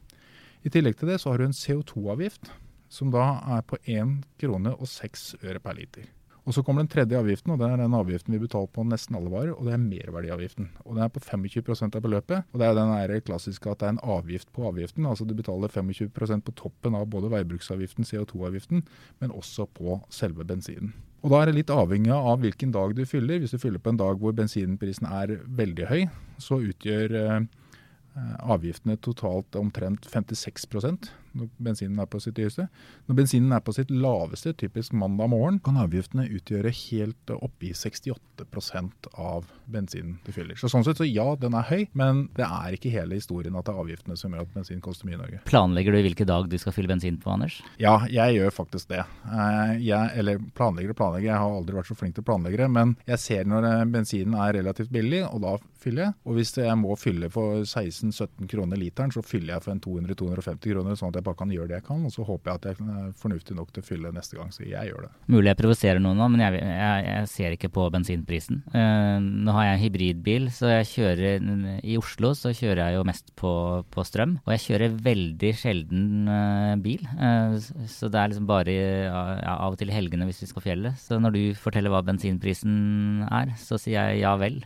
I 0.63 0.69
tillegg 0.69 0.97
til 0.97 1.09
det 1.09 1.19
så 1.19 1.31
har 1.31 1.41
du 1.41 1.47
en 1.47 1.57
CO2-avgift, 1.57 2.51
som 2.89 3.11
da 3.11 3.41
er 3.57 3.65
på 3.67 3.79
1 3.83 4.21
krone 4.39 4.73
og 4.77 4.87
6 4.87 5.35
øre 5.43 5.59
per 5.59 5.75
liter. 5.75 6.07
Og 6.47 6.53
Så 6.55 6.63
kommer 6.63 6.85
den 6.85 6.87
tredje 6.87 7.19
avgiften, 7.19 7.51
og 7.51 7.59
det 7.59 7.67
er 7.67 7.81
den 7.81 7.95
avgiften 7.97 8.31
vi 8.31 8.39
betaler 8.39 8.69
på 8.71 8.85
nesten 8.87 9.17
alle 9.19 9.31
varer, 9.33 9.51
og 9.51 9.67
det 9.67 9.73
er 9.75 9.81
merverdiavgiften. 9.83 10.69
Og 10.85 10.95
Den 10.95 11.03
er 11.03 11.09
på 11.11 11.19
25 11.19 11.95
av 11.95 12.01
beløpet. 12.01 12.45
og 12.53 12.59
Det 12.59 12.67
er 12.67 12.73
den 12.73 13.21
klassiske 13.21 13.69
at 13.69 13.79
det 13.79 13.85
er 13.85 13.89
en 13.89 13.99
avgift 14.15 14.53
på 14.53 14.63
avgiften. 14.63 15.05
altså 15.05 15.27
Du 15.27 15.33
betaler 15.35 15.67
25% 15.67 16.41
på 16.41 16.55
toppen 16.55 16.95
av 16.95 17.05
både 17.07 17.29
veibruksavgiften, 17.29 18.05
CO2-avgiften, 18.05 18.83
men 19.19 19.31
også 19.31 19.67
på 19.67 20.01
selve 20.09 20.45
bensinen. 20.45 20.93
Og 21.21 21.31
Da 21.31 21.41
er 21.41 21.45
det 21.47 21.55
litt 21.55 21.69
avhengig 21.69 22.13
av 22.13 22.39
hvilken 22.39 22.71
dag 22.71 22.95
du 22.95 23.03
fyller. 23.05 23.39
Hvis 23.39 23.51
du 23.51 23.57
fyller 23.57 23.79
på 23.79 23.89
en 23.89 23.97
dag 23.97 24.17
hvor 24.17 24.31
bensinprisen 24.31 25.05
er 25.05 25.41
veldig 25.43 25.87
høy, 25.89 26.09
så 26.39 26.61
utgjør 26.63 27.11
eh, 27.11 27.41
avgiftene 28.39 28.95
totalt 28.97 29.53
omtrent 29.55 30.05
56 30.05 31.11
når 31.37 31.51
bensinen 31.69 32.01
er 32.01 32.09
på 32.09 32.21
sitt 32.23 32.39
høyeste. 32.41 32.67
Når 33.07 33.19
bensinen 33.21 33.55
er 33.55 33.63
på 33.63 33.75
sitt 33.75 33.91
laveste, 33.93 34.53
typisk 34.57 34.95
mandag 34.97 35.31
morgen, 35.33 35.59
kan 35.63 35.79
avgiftene 35.81 36.27
utgjøre 36.27 36.73
helt 36.73 37.33
oppe 37.37 37.69
i 37.69 37.73
68% 37.75 39.09
av 39.13 39.47
bensinen 39.67 40.17
du 40.25 40.31
fyller. 40.35 40.57
Så 40.59 40.69
sånn 40.71 40.85
sett 40.87 40.99
så 40.99 41.07
ja, 41.07 41.29
den 41.39 41.55
er 41.57 41.67
høy, 41.69 41.87
men 41.97 42.25
det 42.37 42.47
er 42.47 42.77
ikke 42.77 42.91
hele 42.93 43.19
historien 43.19 43.55
at 43.57 43.67
det 43.67 43.75
er 43.75 43.81
avgiftene 43.83 44.17
som 44.19 44.33
gjør 44.33 44.47
at 44.47 44.53
bensin 44.55 44.83
koster 44.83 45.09
mye 45.09 45.17
i 45.17 45.21
Norge. 45.21 45.41
Planlegger 45.49 45.95
du 45.95 46.01
hvilke 46.07 46.27
dag 46.27 46.49
du 46.49 46.57
skal 46.61 46.75
fylle 46.75 46.91
bensin 46.91 47.19
på, 47.21 47.31
Anders? 47.33 47.59
Ja, 47.81 47.99
jeg 48.11 48.37
gjør 48.39 48.55
faktisk 48.63 48.91
det. 48.93 49.03
Eh, 49.27 49.73
jeg, 49.85 50.13
eller 50.19 50.41
planlegger 50.57 50.93
og 50.93 51.01
planlegger, 51.01 51.31
jeg 51.31 51.41
har 51.43 51.57
aldri 51.59 51.77
vært 51.77 51.91
så 51.91 51.97
flink 51.97 52.17
til 52.17 52.25
å 52.25 52.29
planlegge 52.31 52.69
men 52.71 52.95
jeg 53.07 53.21
ser 53.21 53.49
når 53.49 53.67
eh, 53.69 53.85
bensinen 53.93 54.37
er 54.41 54.55
relativt 54.57 54.93
billig, 54.93 55.23
og 55.27 55.43
da 55.43 55.57
fyller 55.81 56.07
jeg. 56.07 56.15
Og 56.27 56.37
hvis 56.37 56.53
jeg 56.57 56.77
må 56.79 56.95
fylle 56.99 57.29
for 57.33 57.63
16-17 57.63 58.49
kroner 58.51 58.79
literen, 58.79 59.13
så 59.13 59.23
fyller 59.25 59.55
jeg 59.55 59.65
for 59.65 59.73
en 59.73 59.81
200-250 59.83 60.73
kroner, 60.73 60.97
sånn 60.99 61.13
at 61.13 61.19
jeg 61.19 61.27
bare 61.27 61.39
kan 61.39 61.53
gjøre 61.53 61.71
det 61.71 61.79
jeg 61.79 61.87
kan. 61.87 62.05
Og 62.07 62.13
så 62.13 62.25
håper 62.27 62.51
jeg 62.51 62.61
at 62.61 62.67
jeg 62.69 62.97
er 62.97 63.13
fornuftig 63.21 63.57
nok 63.57 63.73
til 63.73 63.83
å 63.83 63.87
fylle 63.87 64.13
neste 64.15 64.39
gang, 64.39 64.51
så 64.53 64.65
jeg 64.65 64.91
gjør 64.91 65.07
det. 65.07 65.11
Mulig 65.33 65.51
jeg 65.51 65.59
provoserer 65.61 66.03
noen 66.03 66.21
nå, 66.21 66.29
men 66.33 66.43
jeg, 66.45 66.61
jeg, 66.61 67.05
jeg, 67.07 67.31
ser 67.33 67.57
ikke 67.57 67.71
på 67.77 67.87
bensinprisen. 67.93 68.61
Uh, 68.73 69.17
nå 69.21 69.55
har 69.55 69.69
jeg 69.69 69.77
en 69.77 69.83
hybridbil, 69.85 70.49
så 70.53 70.71
jeg 70.77 70.89
kjører 70.93 71.47
i 71.87 71.97
Oslo 71.99 72.33
så 72.37 72.53
kjører 72.55 72.83
jeg 72.83 72.97
jo 72.97 73.07
mest 73.07 73.33
på, 73.39 73.53
på 73.93 74.05
strøm. 74.07 74.37
Og 74.45 74.53
jeg 74.55 74.65
kjører 74.65 74.97
veldig 75.07 75.53
sjelden 75.57 76.29
uh, 76.31 76.73
bil, 76.81 77.03
uh, 77.19 77.57
så 77.89 78.11
det 78.11 78.21
er 78.21 78.33
liksom 78.33 78.49
bare 78.49 78.75
ja, 78.77 79.55
av 79.57 79.75
og 79.75 79.79
til 79.79 79.91
helgene 79.93 80.27
hvis 80.27 80.43
vi 80.43 80.51
skal 80.51 80.65
fjellet. 80.65 80.99
Så 81.01 81.19
når 81.21 81.35
du 81.35 81.41
forteller 81.57 81.93
hva 81.93 82.03
bensinprisen 82.05 83.25
er, 83.27 83.53
så 83.61 83.79
sier 83.81 84.11
jeg 84.11 84.23
ja 84.23 84.33
vel. 84.39 84.59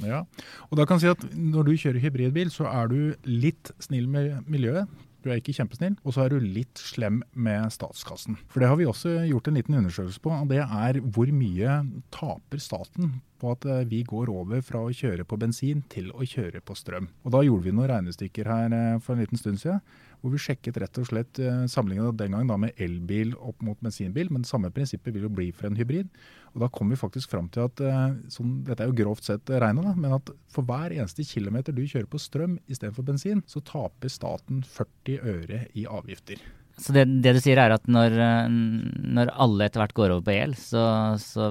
ja, 0.00 0.24
og 0.68 0.78
da 0.78 0.86
kan 0.86 1.00
jeg 1.00 1.08
si 1.08 1.12
at 1.14 1.36
Når 1.36 1.66
du 1.66 1.72
kjører 1.76 2.02
hybridbil, 2.02 2.50
så 2.52 2.68
er 2.70 2.90
du 2.90 2.98
litt 3.24 3.72
snill 3.82 4.08
med 4.10 4.44
miljøet. 4.50 4.90
Du 5.20 5.28
er 5.28 5.40
ikke 5.40 5.54
kjempesnill. 5.56 5.96
Og 6.04 6.14
så 6.16 6.24
er 6.24 6.32
du 6.32 6.40
litt 6.40 6.80
slem 6.80 7.20
med 7.36 7.72
statskassen. 7.74 8.38
For 8.48 8.62
det 8.62 8.70
har 8.70 8.78
vi 8.80 8.88
også 8.88 9.18
gjort 9.28 9.50
en 9.50 9.58
liten 9.58 9.76
undersøkelse 9.76 10.22
på. 10.24 10.32
og 10.32 10.48
Det 10.48 10.62
er 10.64 11.00
hvor 11.00 11.32
mye 11.34 11.80
taper 12.14 12.62
staten 12.62 13.18
på 13.40 13.54
at 13.54 13.64
eh, 13.68 13.86
vi 13.88 14.02
går 14.04 14.32
over 14.32 14.60
fra 14.64 14.84
å 14.84 14.92
kjøre 14.92 15.24
på 15.28 15.38
bensin 15.40 15.84
til 15.92 16.10
å 16.12 16.24
kjøre 16.24 16.62
på 16.64 16.76
strøm. 16.76 17.10
Og 17.24 17.34
Da 17.36 17.44
gjorde 17.44 17.68
vi 17.68 17.74
noen 17.76 17.90
regnestykker 17.92 18.48
her 18.48 18.76
eh, 18.76 19.00
for 19.00 19.16
en 19.16 19.24
liten 19.24 19.40
stund 19.40 19.60
siden 19.60 19.80
hvor 20.20 20.34
vi 20.34 20.40
sjekket 20.42 20.78
rett 20.82 21.00
og 21.00 21.08
slett 21.08 21.40
uh, 21.42 21.64
sammenlignet 21.70 22.18
den 22.20 22.36
gang 22.36 22.50
da 22.50 22.58
med 22.60 22.76
elbil 22.80 23.32
opp 23.38 23.64
mot 23.66 23.80
bensinbil. 23.80 24.30
Men 24.34 24.46
samme 24.48 24.72
prinsippet 24.74 25.14
vil 25.16 25.26
jo 25.26 25.32
bli 25.32 25.50
for 25.56 25.70
en 25.70 25.78
hybrid. 25.80 26.12
Og 26.54 26.64
Da 26.64 26.70
kom 26.74 26.92
vi 26.92 27.00
faktisk 27.00 27.32
fram 27.32 27.48
til 27.52 27.68
at 27.68 27.82
uh, 27.84 28.14
sånn, 28.32 28.60
dette 28.66 28.84
er 28.84 28.92
jo 28.92 28.98
grovt 29.02 29.28
sett 29.28 29.50
regnet, 29.50 29.96
men 29.96 30.16
at 30.18 30.32
for 30.52 30.66
hver 30.68 30.94
eneste 30.96 31.26
kilometer 31.26 31.76
du 31.76 31.84
kjører 31.86 32.10
på 32.10 32.20
strøm 32.22 32.58
istedenfor 32.68 33.06
bensin, 33.06 33.44
så 33.48 33.62
taper 33.64 34.12
staten 34.12 34.64
40 34.66 35.20
øre 35.34 35.66
i 35.78 35.86
avgifter. 35.88 36.42
Så 36.80 36.94
det, 36.96 37.02
det, 37.20 37.34
du 37.36 37.40
sier 37.44 37.58
er 37.60 37.74
at 37.74 37.84
når, 37.90 38.14
når 38.48 39.30
alle 39.44 39.66
etter 39.66 39.82
hvert 39.82 39.92
går 39.96 40.14
over 40.14 40.24
på 40.24 40.32
el, 40.32 40.54
så, 40.56 40.82
så, 41.20 41.48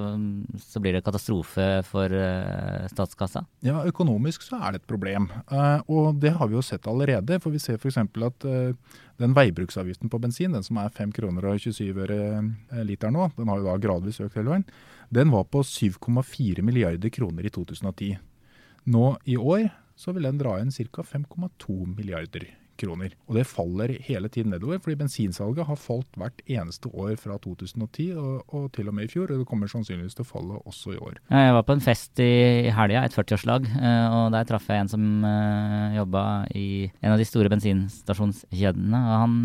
så 0.58 0.82
blir 0.82 0.96
det 0.96 1.04
katastrofe 1.06 1.66
for 1.86 2.10
uh, 2.10 2.88
statskassa? 2.90 3.44
Ja, 3.66 3.84
økonomisk 3.86 4.42
så 4.42 4.58
er 4.58 4.74
det 4.74 4.82
et 4.82 4.90
problem. 4.90 5.28
Uh, 5.52 5.78
og 5.86 6.18
det 6.22 6.34
har 6.34 6.50
vi 6.50 6.58
jo 6.58 6.64
sett 6.66 6.88
allerede. 6.90 7.38
For 7.42 7.54
vi 7.54 7.62
ser 7.62 7.78
f.eks. 7.78 8.00
at 8.02 8.48
uh, 8.48 8.98
den 9.22 9.36
veibruksavgiften 9.36 10.10
på 10.10 10.18
bensin, 10.22 10.56
den 10.56 10.66
som 10.66 10.80
er 10.82 10.90
5 10.98 11.14
kroner 11.14 11.46
og 11.46 11.62
27 11.62 11.92
øre 11.94 12.84
liter 12.88 13.14
nå, 13.14 13.30
den 13.38 13.52
har 13.52 13.60
jo 13.60 13.68
da 13.68 13.76
gradvis 13.86 14.18
økt 14.24 14.38
hele 14.40 14.56
veien, 14.56 14.66
den 15.14 15.30
var 15.30 15.46
på 15.52 15.62
7,4 15.66 16.64
milliarder 16.66 17.12
kroner 17.14 17.46
i 17.46 17.54
2010. 17.54 18.16
Nå 18.90 19.12
i 19.30 19.38
år 19.38 19.68
så 20.00 20.14
vil 20.16 20.26
den 20.26 20.40
dra 20.40 20.56
inn 20.58 20.72
ca. 20.72 21.04
5,2 21.04 21.84
milliarder 21.92 22.48
kroner. 22.80 23.14
Og 23.28 23.38
det 23.38 23.46
faller 23.48 23.94
hele 24.06 24.30
tiden 24.32 24.54
nedover, 24.54 24.80
fordi 24.82 24.98
bensinsalget 25.02 25.68
har 25.68 25.78
falt 25.80 26.18
hvert 26.20 26.42
eneste 26.46 26.90
år 26.90 27.16
fra 27.20 27.36
2010 27.42 28.08
og, 28.16 28.54
og 28.56 28.68
til 28.76 28.90
og 28.90 28.96
med 28.96 29.08
i 29.08 29.12
fjor. 29.12 29.30
Og 29.30 29.42
det 29.42 29.48
kommer 29.50 29.70
sannsynligvis 29.70 30.16
til 30.18 30.26
å 30.26 30.30
falle 30.30 30.60
også 30.64 30.94
i 30.96 31.00
år. 31.00 31.20
Jeg 31.30 31.56
var 31.56 31.66
på 31.68 31.76
en 31.76 31.84
fest 31.84 32.22
i 32.24 32.30
helga, 32.74 33.04
et 33.04 33.16
40-årslag, 33.16 33.68
eh, 33.80 34.16
og 34.16 34.32
der 34.34 34.48
traff 34.48 34.68
jeg 34.70 34.84
en 34.84 34.92
som 34.92 35.06
uh, 35.24 35.96
jobba 35.96 36.24
i 36.56 36.88
en 37.00 37.14
av 37.14 37.20
de 37.20 37.28
store 37.28 37.52
bensinstasjonskjedene. 37.52 39.00
og 39.00 39.16
han, 39.24 39.38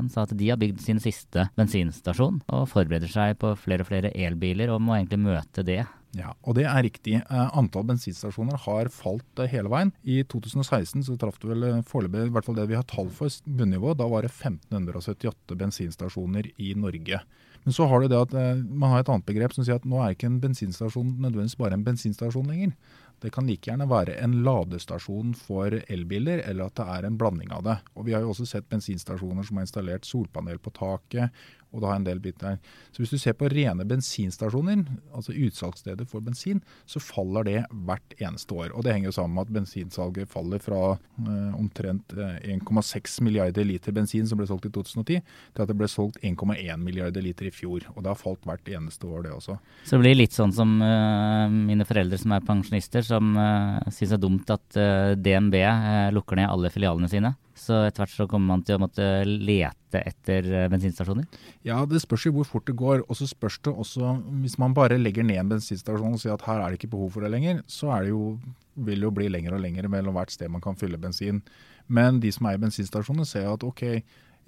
han 0.00 0.10
sa 0.12 0.26
at 0.26 0.36
de 0.36 0.50
har 0.50 0.60
bygd 0.60 0.82
sin 0.84 1.00
siste 1.02 1.48
bensinstasjon 1.58 2.42
og 2.50 2.68
forbereder 2.70 3.10
seg 3.10 3.38
på 3.40 3.54
flere 3.60 3.84
og 3.84 3.90
flere 3.90 4.12
elbiler 4.14 4.72
og 4.72 4.82
må 4.84 4.96
egentlig 4.96 5.22
møte 5.22 5.66
det 5.66 5.82
ja, 6.18 6.32
og 6.42 6.56
det 6.58 6.64
er 6.66 6.82
riktig. 6.82 7.18
Eh, 7.20 7.50
antall 7.58 7.84
bensinstasjoner 7.86 8.58
har 8.64 8.90
falt 8.90 9.42
eh, 9.42 9.50
hele 9.52 9.70
veien. 9.70 9.92
I 10.02 10.20
2016 10.26 11.04
så 11.06 11.14
traff 11.20 11.38
det 11.42 11.52
vel 11.52 11.66
eh, 11.68 11.82
foreløpig, 11.86 12.24
i 12.26 12.32
hvert 12.34 12.48
fall 12.48 12.58
det 12.58 12.66
vi 12.70 12.78
har 12.78 12.88
tall 12.90 13.12
for 13.14 13.30
bunnivå, 13.46 13.94
da 13.98 14.08
var 14.10 14.26
det 14.26 14.32
1578 14.32 15.58
bensinstasjoner 15.60 16.50
i 16.58 16.72
Norge. 16.74 17.22
Men 17.62 17.76
så 17.76 17.86
har 17.86 18.00
du 18.00 18.08
det 18.08 18.18
at 18.18 18.32
man 18.32 18.88
har 18.88 19.02
et 19.02 19.10
annet 19.12 19.26
begrep 19.28 19.52
som 19.52 19.66
sier 19.66 19.76
at 19.76 19.84
nå 19.84 19.98
er 20.00 20.14
ikke 20.14 20.30
en 20.30 20.38
bensinstasjon 20.40 21.10
nødvendigvis 21.20 21.58
bare 21.60 21.76
en 21.76 21.84
bensinstasjon 21.84 22.48
lenger. 22.48 22.72
Det 23.20 23.28
kan 23.34 23.44
like 23.44 23.68
gjerne 23.68 23.84
være 23.84 24.14
en 24.24 24.38
ladestasjon 24.46 25.34
for 25.36 25.76
elbiler, 25.92 26.40
eller 26.48 26.70
at 26.70 26.78
det 26.80 26.86
er 26.88 27.06
en 27.06 27.18
blanding 27.20 27.52
av 27.52 27.66
det. 27.66 27.76
Og 27.94 28.06
Vi 28.08 28.14
har 28.16 28.24
jo 28.24 28.32
også 28.32 28.48
sett 28.48 28.70
bensinstasjoner 28.72 29.44
som 29.44 29.60
har 29.60 29.68
installert 29.68 30.08
solpanel 30.08 30.56
på 30.58 30.72
taket, 30.72 31.36
og 31.70 31.82
da 31.82 31.92
har 31.92 32.00
en 32.00 32.06
del 32.06 32.20
biter 32.22 32.52
der. 32.52 32.76
Så 32.90 33.02
hvis 33.02 33.12
du 33.14 33.18
ser 33.20 33.36
på 33.38 33.48
rene 33.52 33.86
bensinstasjoner, 33.88 34.82
altså 35.14 35.34
utsalgssteder 35.34 36.08
for 36.10 36.24
bensin, 36.24 36.62
så 36.90 37.02
faller 37.02 37.46
det 37.46 37.58
hvert 37.86 38.16
eneste 38.18 38.56
år. 38.56 38.72
Og 38.74 38.84
det 38.84 38.94
henger 38.94 39.10
jo 39.10 39.16
sammen 39.20 39.38
med 39.38 39.48
at 39.48 39.54
bensinsalget 39.54 40.30
faller 40.30 40.62
fra 40.62 40.80
eh, 40.96 41.58
omtrent 41.58 42.14
1,6 42.16 42.50
eh, 42.50 43.24
milliarder 43.26 43.66
liter 43.66 43.94
bensin 43.94 44.26
som 44.26 44.40
ble 44.40 44.48
solgt 44.50 44.66
i 44.66 44.72
2010, 44.74 45.20
til 45.54 45.64
at 45.64 45.70
det 45.70 45.78
ble 45.78 45.90
solgt 45.90 46.18
1,1 46.26 46.82
milliarder 46.82 47.24
liter 47.24 47.50
i 47.50 47.54
fjor. 47.54 47.86
Og 47.94 48.02
det 48.02 48.12
har 48.12 48.18
falt 48.18 48.42
hvert 48.48 48.70
eneste 48.70 49.06
år, 49.06 49.26
det 49.26 49.34
også. 49.36 49.58
Så 49.84 49.96
det 49.96 50.02
blir 50.04 50.18
litt 50.18 50.36
sånn 50.36 50.54
som 50.56 50.74
uh, 50.82 51.46
mine 51.50 51.86
foreldre 51.86 52.18
som 52.20 52.34
er 52.34 52.46
pensjonister, 52.46 53.06
som 53.06 53.34
uh, 53.38 53.78
syns 53.88 54.10
det 54.10 54.18
er 54.18 54.24
dumt 54.26 54.50
at 54.50 54.80
uh, 54.80 55.12
DNB 55.14 55.60
uh, 55.62 56.10
lukker 56.16 56.40
ned 56.40 56.50
alle 56.50 56.72
filialene 56.74 57.10
sine? 57.10 57.34
Så 57.60 57.76
etter 57.84 58.04
hvert 58.04 58.14
så 58.14 58.26
kommer 58.30 58.54
man 58.54 58.62
til 58.64 58.78
å 58.78 58.82
måtte 58.82 59.06
lete 59.26 60.00
etter 60.00 60.46
eh, 60.48 60.68
bensinstasjoner? 60.72 61.26
Ja, 61.66 61.82
det 61.88 62.00
spørs 62.00 62.24
jo 62.28 62.32
hvor 62.38 62.48
fort 62.48 62.68
det 62.70 62.76
går. 62.80 63.04
Og 63.06 63.18
så 63.18 63.28
spørs 63.28 63.58
det 63.66 63.74
også, 63.74 64.14
hvis 64.40 64.56
man 64.62 64.76
bare 64.76 65.00
legger 65.00 65.26
ned 65.26 65.42
en 65.42 65.52
bensinstasjon 65.52 66.16
og 66.16 66.22
sier 66.22 66.36
at 66.36 66.46
her 66.46 66.62
er 66.62 66.72
det 66.72 66.80
ikke 66.80 66.94
behov 66.94 67.12
for 67.16 67.26
det 67.26 67.32
lenger, 67.34 67.60
så 67.68 67.92
det 68.00 68.14
jo, 68.14 68.38
vil 68.80 69.02
det 69.02 69.08
jo 69.10 69.12
bli 69.18 69.28
lenger 69.32 69.58
og 69.58 69.62
lenger 69.66 69.90
mellom 69.92 70.16
hvert 70.16 70.32
sted 70.32 70.52
man 70.52 70.64
kan 70.64 70.78
fylle 70.80 71.00
bensin. 71.00 71.42
Men 71.90 72.22
de 72.22 72.32
som 72.32 72.48
eier 72.48 72.62
bensinstasjoner 72.62 73.28
ser 73.28 73.50
at 73.50 73.66
ok, 73.66 73.84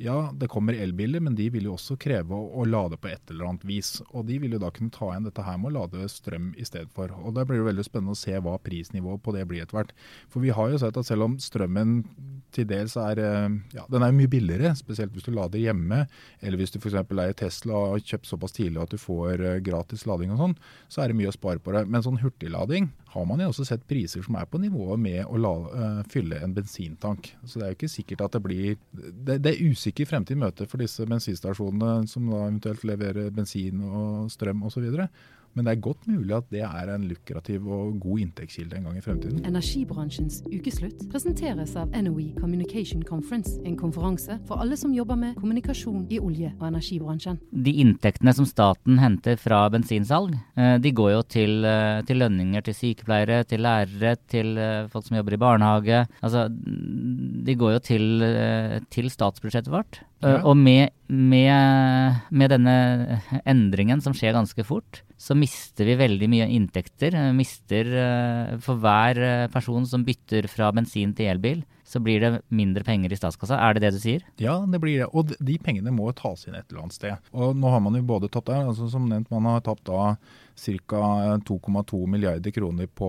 ja, 0.02 0.32
det 0.34 0.48
kommer 0.50 0.74
elbiler, 0.74 1.22
men 1.22 1.36
de 1.38 1.46
vil 1.54 1.68
jo 1.68 1.76
også 1.76 1.94
kreve 2.00 2.34
å, 2.34 2.48
å, 2.58 2.64
lade 2.66 2.98
på 2.98 3.10
et 3.12 3.30
eller 3.30 3.46
annet 3.46 3.66
vis. 3.68 3.94
Og 4.10 4.26
de 4.26 4.38
vil 4.42 4.56
jo 4.56 4.60
da 4.62 4.72
kunne 4.74 4.90
ta 4.94 5.12
igjen 5.12 5.28
dette 5.28 5.44
her 5.46 5.60
med 5.62 5.70
å 5.70 5.74
lade 5.76 6.08
strøm 6.10 6.48
i 6.58 6.66
stedet 6.66 6.90
for. 6.96 7.12
Og 7.22 7.36
der 7.36 7.46
blir 7.46 7.60
det 7.60 7.68
veldig 7.68 7.84
spennende 7.86 8.16
å 8.16 8.18
se 8.18 8.34
hva 8.42 8.56
prisnivået 8.64 9.22
på 9.22 9.34
det 9.36 9.44
blir 9.50 9.62
etter 9.62 9.78
hvert. 9.78 9.92
For 10.32 10.42
vi 10.42 10.50
har 10.56 10.72
jo 10.72 10.80
sett 10.82 10.98
at 10.98 11.06
selv 11.06 11.28
om 11.28 11.36
strømmen 11.42 12.00
til 12.52 12.66
dels 12.68 12.96
er 13.00 13.20
eh, 13.22 13.54
ja, 13.76 13.86
den 13.92 14.04
er 14.04 14.16
mye 14.16 14.30
billigere, 14.32 14.74
spesielt 14.78 15.14
hvis 15.14 15.28
du 15.28 15.32
lader 15.36 15.62
hjemme, 15.62 16.02
eller 16.42 16.60
hvis 16.60 16.74
du 16.74 16.80
f.eks. 16.80 16.98
eier 16.98 17.38
Tesla 17.38 17.84
og 17.92 18.02
kjøpt 18.02 18.28
såpass 18.28 18.58
tidlig 18.58 18.82
at 18.82 18.92
du 18.92 19.00
får 19.00 19.38
eh, 19.38 19.60
gratis 19.64 20.04
lading 20.10 20.34
og 20.34 20.42
sånn, 20.42 20.58
så 20.92 21.04
er 21.04 21.12
det 21.12 21.20
mye 21.20 21.30
å 21.30 21.36
spare 21.36 21.62
på 21.62 21.76
det. 21.76 21.86
Men 21.86 22.04
sånn 22.04 22.20
hurtiglading 22.24 22.90
har 23.12 23.26
man 23.28 23.42
jo 23.42 23.50
også 23.50 23.66
sett 23.68 23.84
priser 23.88 24.24
som 24.24 24.38
er 24.40 24.46
på 24.48 24.60
nivået 24.62 25.00
med 25.00 25.20
å 25.26 25.40
la, 25.40 25.52
uh, 25.68 26.00
fylle 26.12 26.38
en 26.40 26.54
bensintank. 26.56 27.32
Så 27.44 27.60
det 27.60 27.66
er 27.66 27.72
jo 27.72 27.78
ikke 27.80 27.92
sikkert 27.92 28.24
at 28.26 28.38
det 28.38 28.42
blir 28.46 28.78
Det, 28.92 29.38
det 29.44 29.52
er 29.52 29.70
usikker 29.72 30.08
fremtid 30.08 30.40
møte 30.40 30.66
for 30.70 30.80
disse 30.80 31.04
bensinstasjonene 31.08 32.08
som 32.08 32.30
da 32.30 32.44
eventuelt 32.46 32.84
leverer 32.88 33.32
bensin 33.34 33.82
og 33.84 34.30
strøm 34.32 34.64
osv. 34.68 34.88
Men 35.54 35.66
det 35.66 35.74
er 35.74 35.82
godt 35.84 36.06
mulig 36.08 36.34
at 36.36 36.48
det 36.52 36.62
er 36.64 36.92
en 36.94 37.04
lukrativ 37.10 37.66
og 37.68 37.98
god 38.00 38.22
inntektskilde 38.24 38.78
en 38.78 38.88
gang 38.88 38.98
i 38.98 39.04
fremtiden. 39.04 39.42
Energibransjens 39.48 40.40
ukeslutt 40.48 41.04
presenteres 41.12 41.74
av 41.76 41.92
NOE 41.92 42.30
Communication 42.38 43.02
Conference, 43.04 43.58
en 43.68 43.76
konferanse 43.76 44.38
for 44.48 44.62
alle 44.62 44.78
som 44.80 44.94
jobber 44.96 45.18
med 45.20 45.36
kommunikasjon 45.40 46.06
i 46.12 46.20
olje- 46.22 46.52
og 46.58 46.68
energibransjen. 46.70 47.40
De 47.52 47.74
inntektene 47.84 48.34
som 48.36 48.48
staten 48.48 49.00
henter 49.02 49.36
fra 49.40 49.66
bensinsalg, 49.72 50.38
eh, 50.56 50.78
de 50.78 50.92
går 50.92 51.12
jo 51.16 51.22
til, 51.22 51.64
eh, 51.64 52.02
til 52.08 52.22
lønninger 52.24 52.64
til 52.64 52.78
sykepleiere, 52.78 53.44
til 53.44 53.60
lærere, 53.60 54.16
til 54.28 54.56
eh, 54.56 54.88
folk 54.88 55.06
som 55.06 55.16
jobber 55.16 55.34
i 55.36 55.42
barnehage. 55.42 56.06
Altså, 56.22 56.48
de 56.48 57.54
går 57.54 57.76
jo 57.76 57.78
til, 57.78 58.84
til 58.90 59.10
statsbudsjettet 59.10 59.72
vårt. 59.72 60.00
Ja. 60.22 60.38
Og 60.46 60.54
med, 60.58 60.92
med, 61.10 62.20
med 62.30 62.52
denne 62.54 62.76
endringen 63.42 64.02
som 64.04 64.14
skjer 64.16 64.36
ganske 64.36 64.64
fort, 64.66 65.02
så 65.18 65.34
mister 65.38 65.86
vi 65.86 65.98
veldig 65.98 66.28
mye 66.30 66.48
inntekter. 66.54 67.16
Mister 67.36 67.90
uh, 67.90 68.54
For 68.62 68.78
hver 68.82 69.48
person 69.54 69.86
som 69.88 70.06
bytter 70.06 70.48
fra 70.50 70.70
bensin 70.74 71.14
til 71.18 71.32
elbil, 71.34 71.62
så 71.92 72.00
blir 72.00 72.22
det 72.22 72.30
mindre 72.54 72.84
penger 72.86 73.12
i 73.12 73.18
statskassa. 73.18 73.58
Er 73.60 73.76
det 73.76 73.82
det 73.84 73.92
du 73.96 74.00
sier? 74.00 74.22
Ja, 74.40 74.56
det 74.64 74.80
blir 74.80 75.02
det. 75.02 75.10
Og 75.12 75.34
de 75.36 75.58
pengene 75.60 75.92
må 75.92 76.08
tas 76.16 76.46
inn 76.46 76.56
et 76.56 76.64
eller 76.70 76.86
annet 76.86 76.96
sted. 76.96 77.32
Og 77.36 77.52
nå 77.58 77.72
har 77.74 77.82
man 77.84 77.98
jo 77.98 78.04
både 78.08 78.30
tatt 78.32 78.48
der, 78.48 78.64
altså 78.70 78.88
som 78.90 79.10
nevnt, 79.10 79.28
man 79.34 79.50
har 79.50 79.64
tapt 79.66 79.84
da 79.90 80.14
ca. 80.56 81.02
2,2 81.46 82.06
milliarder 82.06 82.50
kroner 82.50 82.86
på 82.86 83.08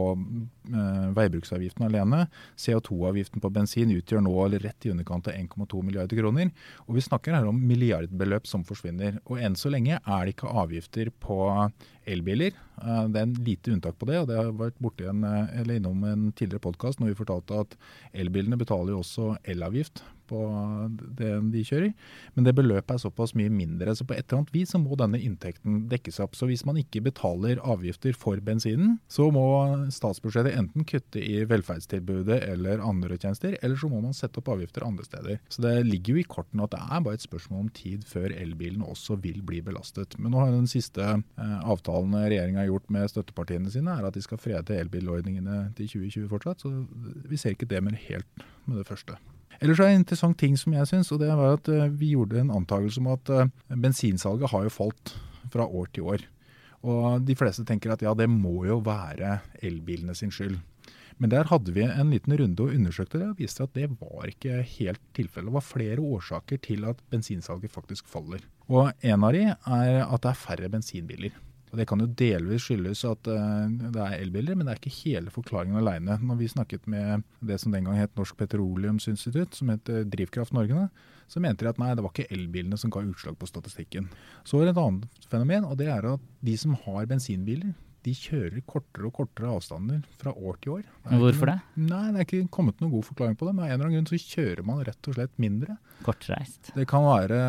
eh, 0.69 1.07
veibruksavgiften 1.17 1.85
alene. 1.87 2.27
CO2-avgiften 2.57 3.43
på 3.43 3.51
bensin 3.53 3.91
utgjør 3.95 4.23
nå 4.25 4.35
rett 4.53 4.85
i 4.87 4.93
underkant 4.93 5.27
av 5.27 5.33
1,2 5.33 5.83
milliarder 5.83 6.19
kroner. 6.19 6.51
Og 6.87 6.97
vi 6.97 7.05
snakker 7.05 7.35
her 7.35 7.47
om 7.49 7.59
milliardbeløp 7.67 8.47
som 8.49 8.65
forsvinner. 8.67 9.19
Og 9.25 9.41
enn 9.43 9.57
så 9.59 9.71
lenge 9.73 9.99
er 9.99 10.25
det 10.25 10.35
ikke 10.35 10.53
avgifter 10.63 11.11
på 11.23 11.39
elbiler. 12.09 12.55
Eh, 12.81 13.05
det 13.11 13.21
er 13.21 13.27
en 13.27 13.37
lite 13.45 13.75
unntak 13.75 13.99
på 13.99 14.09
det. 14.09 14.19
og 14.21 14.27
Det 14.27 14.39
har 14.39 14.51
vært 14.59 14.81
borti 14.81 15.07
en, 15.09 15.23
eh, 15.23 15.61
eller 15.61 15.79
innom 15.79 16.03
en 16.03 16.31
tidligere 16.31 16.63
podkast 16.71 16.99
når 16.99 17.13
vi 17.13 17.21
fortalte 17.21 17.59
at 17.65 17.77
elbilene 18.13 18.59
betaler 18.59 18.95
jo 18.95 19.03
også 19.03 19.37
elavgift 19.43 20.03
på 20.33 20.43
det 21.19 21.31
de 21.53 21.63
kjører. 21.67 21.93
Men 22.35 22.47
det 22.47 22.55
beløpet 22.57 22.95
er 22.95 23.03
såpass 23.03 23.35
mye 23.37 23.51
mindre, 23.53 23.93
så 23.95 24.05
på 24.07 24.15
et 24.15 24.25
eller 24.25 24.41
annet 24.41 24.53
vis 24.55 24.73
så 24.73 24.81
må 24.81 24.97
denne 24.99 25.21
inntekten 25.21 25.85
dekkes 25.91 26.19
opp. 26.23 26.37
Så 26.37 26.49
hvis 26.49 26.65
man 26.67 26.79
ikke 26.81 27.03
betaler 27.05 27.61
avgifter 27.61 28.17
for 28.17 28.41
bensinen, 28.45 28.97
så 29.11 29.29
må 29.33 29.45
statsbudsjettet 29.93 30.57
enten 30.57 30.87
kutte 30.89 31.21
i 31.21 31.43
velferdstilbudet 31.49 32.41
eller 32.49 32.83
andre 32.83 33.17
tjenester, 33.19 33.57
eller 33.61 33.79
så 33.79 33.89
må 33.91 34.01
man 34.03 34.17
sette 34.17 34.41
opp 34.41 34.51
avgifter 34.55 34.85
andre 34.87 35.05
steder. 35.07 35.41
Så 35.53 35.63
det 35.65 35.75
ligger 35.87 36.17
jo 36.17 36.23
i 36.23 36.27
kortene 36.35 36.65
at 36.65 36.73
det 36.75 36.81
er 36.83 37.03
bare 37.05 37.19
et 37.19 37.25
spørsmål 37.25 37.65
om 37.65 37.73
tid 37.75 38.07
før 38.09 38.33
elbilen 38.33 38.85
også 38.85 39.19
vil 39.23 39.43
bli 39.45 39.61
belastet. 39.65 40.17
Men 40.19 40.33
nå 40.33 40.41
har 40.41 40.53
den 40.53 40.69
siste 40.69 41.03
eh, 41.03 41.59
avtalen 41.61 42.15
regjeringa 42.17 42.63
har 42.63 42.71
gjort 42.71 42.89
med 42.93 43.11
støttepartiene 43.11 43.73
sine, 43.73 43.93
er 43.93 44.07
at 44.07 44.17
de 44.17 44.23
skal 44.25 44.41
frede 44.41 44.79
elbilordningene 44.79 45.59
til 45.77 45.91
2020 45.95 46.31
fortsatt. 46.31 46.65
Så 46.65 46.73
vi 47.29 47.39
ser 47.39 47.55
ikke 47.57 47.69
det 47.69 47.83
med 47.83 47.99
helt 48.07 48.47
med 48.65 48.79
det 48.81 48.87
første. 48.87 49.19
Ellers 49.61 49.79
er 49.79 49.89
det 49.89 49.93
en 49.93 50.03
interessant 50.03 50.37
ting 50.39 50.57
som 50.59 50.75
jeg 50.75 50.89
syns, 50.89 51.11
og 51.13 51.21
det 51.21 51.29
var 51.29 51.57
at 51.57 51.69
eh, 51.71 51.91
vi 51.91 52.13
gjorde 52.15 52.41
en 52.41 52.53
antakelse 52.53 53.01
om 53.01 53.11
at 53.13 53.31
eh, 53.33 53.49
bensinsalget 53.69 54.51
har 54.53 54.67
jo 54.67 54.73
falt 54.73 55.15
fra 55.53 55.67
år 55.67 55.91
til 55.93 56.09
år. 56.15 56.27
Og 56.83 57.23
de 57.23 57.35
fleste 57.39 57.63
tenker 57.67 57.93
at 57.93 58.03
ja, 58.03 58.11
det 58.17 58.27
må 58.31 58.65
jo 58.67 58.81
være 58.83 59.37
elbilene 59.63 60.15
sin 60.17 60.33
skyld. 60.33 60.57
Men 61.21 61.31
der 61.31 61.47
hadde 61.47 61.71
vi 61.75 61.85
en 61.85 62.09
liten 62.11 62.35
runde 62.35 62.65
og 62.65 62.73
undersøkte 62.73 63.21
det, 63.21 63.29
og 63.29 63.39
viste 63.39 63.63
at 63.63 63.75
det 63.77 63.87
var 64.01 64.27
ikke 64.27 64.63
helt 64.75 65.01
tilfellet. 65.15 65.51
Det 65.51 65.55
var 65.55 65.67
flere 65.67 66.03
årsaker 66.03 66.59
til 66.65 66.83
at 66.89 66.99
bensinsalget 67.13 67.71
faktisk 67.71 68.09
faller. 68.11 68.43
Og 68.67 68.91
en 69.05 69.23
av 69.23 69.35
de 69.35 69.45
er 69.53 70.01
at 70.03 70.23
det 70.25 70.31
er 70.33 70.41
færre 70.41 70.71
bensinbiler. 70.73 71.35
Og 71.73 71.79
Det 71.79 71.87
kan 71.89 72.03
jo 72.03 72.05
delvis 72.05 72.67
skyldes 72.67 73.01
at 73.09 73.27
uh, 73.33 73.65
det 73.65 73.97
er 73.97 74.19
elbiler, 74.21 74.53
men 74.53 74.67
det 74.67 74.75
er 74.75 74.81
ikke 74.81 74.93
hele 75.01 75.33
forklaringen 75.33 75.79
alene. 75.79 76.19
Når 76.21 76.37
vi 76.37 76.51
snakket 76.51 76.85
med 76.85 77.25
det 77.41 77.57
som 77.63 77.73
den 77.73 77.89
gang 77.89 77.97
het 77.97 78.13
Norsk 78.19 78.37
Petroleumsinstitutt, 78.37 79.57
som 79.57 79.73
het 79.73 79.89
Drivkraft 80.13 80.53
Norge, 80.53 80.85
så 81.27 81.41
mente 81.41 81.65
de 81.65 81.71
at 81.71 81.79
nei, 81.81 81.95
det 81.97 82.05
var 82.05 82.13
ikke 82.13 82.29
elbilene 82.35 82.77
som 82.77 82.93
ga 82.93 83.01
utslag 83.01 83.39
på 83.41 83.49
statistikken. 83.49 84.05
Så 84.45 84.59
er 84.59 84.69
det 84.69 84.75
et 84.75 84.83
annet 84.83 85.25
fenomen, 85.31 85.65
og 85.65 85.79
det 85.81 85.89
er 85.89 86.05
at 86.13 86.29
de 86.45 86.55
som 86.61 86.77
har 86.85 87.09
bensinbiler, 87.09 87.73
de 88.03 88.13
kjører 88.17 88.59
kortere 88.67 89.07
og 89.07 89.15
kortere 89.15 89.51
avstander 89.53 90.01
fra 90.19 90.33
år 90.33 90.57
til 90.63 90.77
år. 90.77 90.83
Det 91.07 91.19
Hvorfor 91.21 91.51
det? 91.51 91.57
Nei, 91.79 92.03
Det 92.11 92.19
er 92.19 92.27
ikke 92.27 92.51
kommet 92.51 92.81
noen 92.81 92.91
god 92.91 93.05
forklaring 93.07 93.37
på 93.39 93.47
det. 93.47 93.53
Men 93.55 93.65
av 93.65 93.69
en 93.69 93.73
eller 93.75 93.89
annen 93.89 93.97
grunn 94.01 94.11
så 94.11 94.19
kjører 94.19 94.63
man 94.67 94.83
rett 94.83 95.09
og 95.09 95.17
slett 95.17 95.33
mindre. 95.41 95.77
Kortreist. 96.03 96.71
Det 96.75 96.85
kan 96.89 97.05
være 97.05 97.39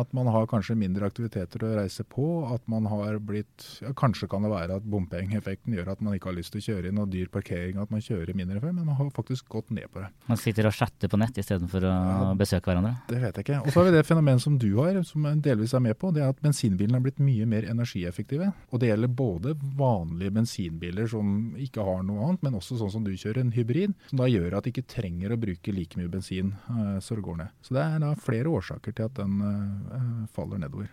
at 0.00 0.12
man 0.14 0.30
har 0.30 0.46
kanskje 0.50 0.76
mindre 0.78 1.08
aktiviteter 1.10 1.64
å 1.66 1.72
reise 1.80 2.06
på. 2.06 2.26
At 2.54 2.62
man 2.70 2.86
har 2.90 3.18
blitt 3.18 3.66
ja, 3.82 3.90
Kanskje 3.98 4.28
kan 4.30 4.44
det 4.44 4.52
være 4.52 4.78
at 4.78 4.86
bompengeeffekten 4.90 5.74
gjør 5.74 5.92
at 5.94 6.02
man 6.04 6.16
ikke 6.16 6.30
har 6.30 6.38
lyst 6.38 6.54
til 6.54 6.62
å 6.62 6.66
kjøre 6.68 6.90
inn 6.90 7.00
og 7.02 7.10
dyr 7.12 7.30
parkering, 7.32 7.80
at 7.82 7.90
man 7.94 8.02
kjører 8.04 8.36
mindre 8.36 8.60
før. 8.62 8.74
Men 8.76 8.88
man 8.90 8.98
har 9.00 9.10
faktisk 9.16 9.48
gått 9.50 9.74
ned 9.74 9.90
på 9.90 10.02
det. 10.02 10.10
Man 10.30 10.40
sitter 10.40 10.70
og 10.70 10.76
chatter 10.76 11.10
på 11.10 11.20
nett 11.20 11.42
istedenfor 11.42 11.88
å 11.88 11.94
ja, 11.94 12.30
besøke 12.38 12.70
hverandre? 12.70 12.94
Det 13.10 13.18
vet 13.18 13.40
jeg 13.40 13.48
ikke. 13.48 13.60
Og 13.64 13.72
så 13.72 13.80
har 13.80 13.90
vi 13.90 13.96
det 13.96 14.06
fenomenet 14.06 14.44
som 14.44 14.58
du 14.60 14.70
har, 14.78 15.00
som 15.08 15.26
delvis 15.42 15.74
er 15.74 15.84
med 15.84 15.98
på. 15.98 16.12
Det 16.14 16.22
er 16.22 16.30
at 16.34 16.42
bensinbilene 16.44 17.00
har 17.00 17.06
blitt 17.06 17.22
mye 17.22 17.48
mer 17.50 17.66
energieffektive. 17.70 18.52
Og 18.70 18.82
det 18.82 18.92
gjelder 18.92 19.10
både 19.10 19.56
vanlige 19.74 20.03
vanlige 20.04 20.34
bensinbiler 20.38 21.08
som 21.10 21.54
ikke 21.60 21.84
har 21.84 22.02
noe 22.06 22.28
annet, 22.28 22.44
men 22.46 22.58
også 22.58 22.78
sånn 22.80 22.92
som 22.92 23.06
du 23.06 23.12
kjører, 23.14 23.42
en 23.42 23.54
hybrid. 23.54 23.94
Som 24.10 24.20
da 24.22 24.28
gjør 24.30 24.58
at 24.58 24.66
de 24.66 24.74
ikke 24.74 24.88
trenger 24.94 25.34
å 25.34 25.40
bruke 25.40 25.74
like 25.74 26.00
mye 26.00 26.12
bensin 26.12 26.52
uh, 26.68 26.98
så 27.02 27.16
det 27.16 27.24
går 27.26 27.40
ned. 27.40 27.54
Så 27.64 27.76
det 27.76 27.86
er 27.86 28.02
da 28.04 28.12
flere 28.20 28.52
årsaker 28.52 28.94
til 28.94 29.08
at 29.08 29.16
den 29.18 29.40
uh, 29.40 30.28
faller 30.36 30.60
nedover. 30.62 30.92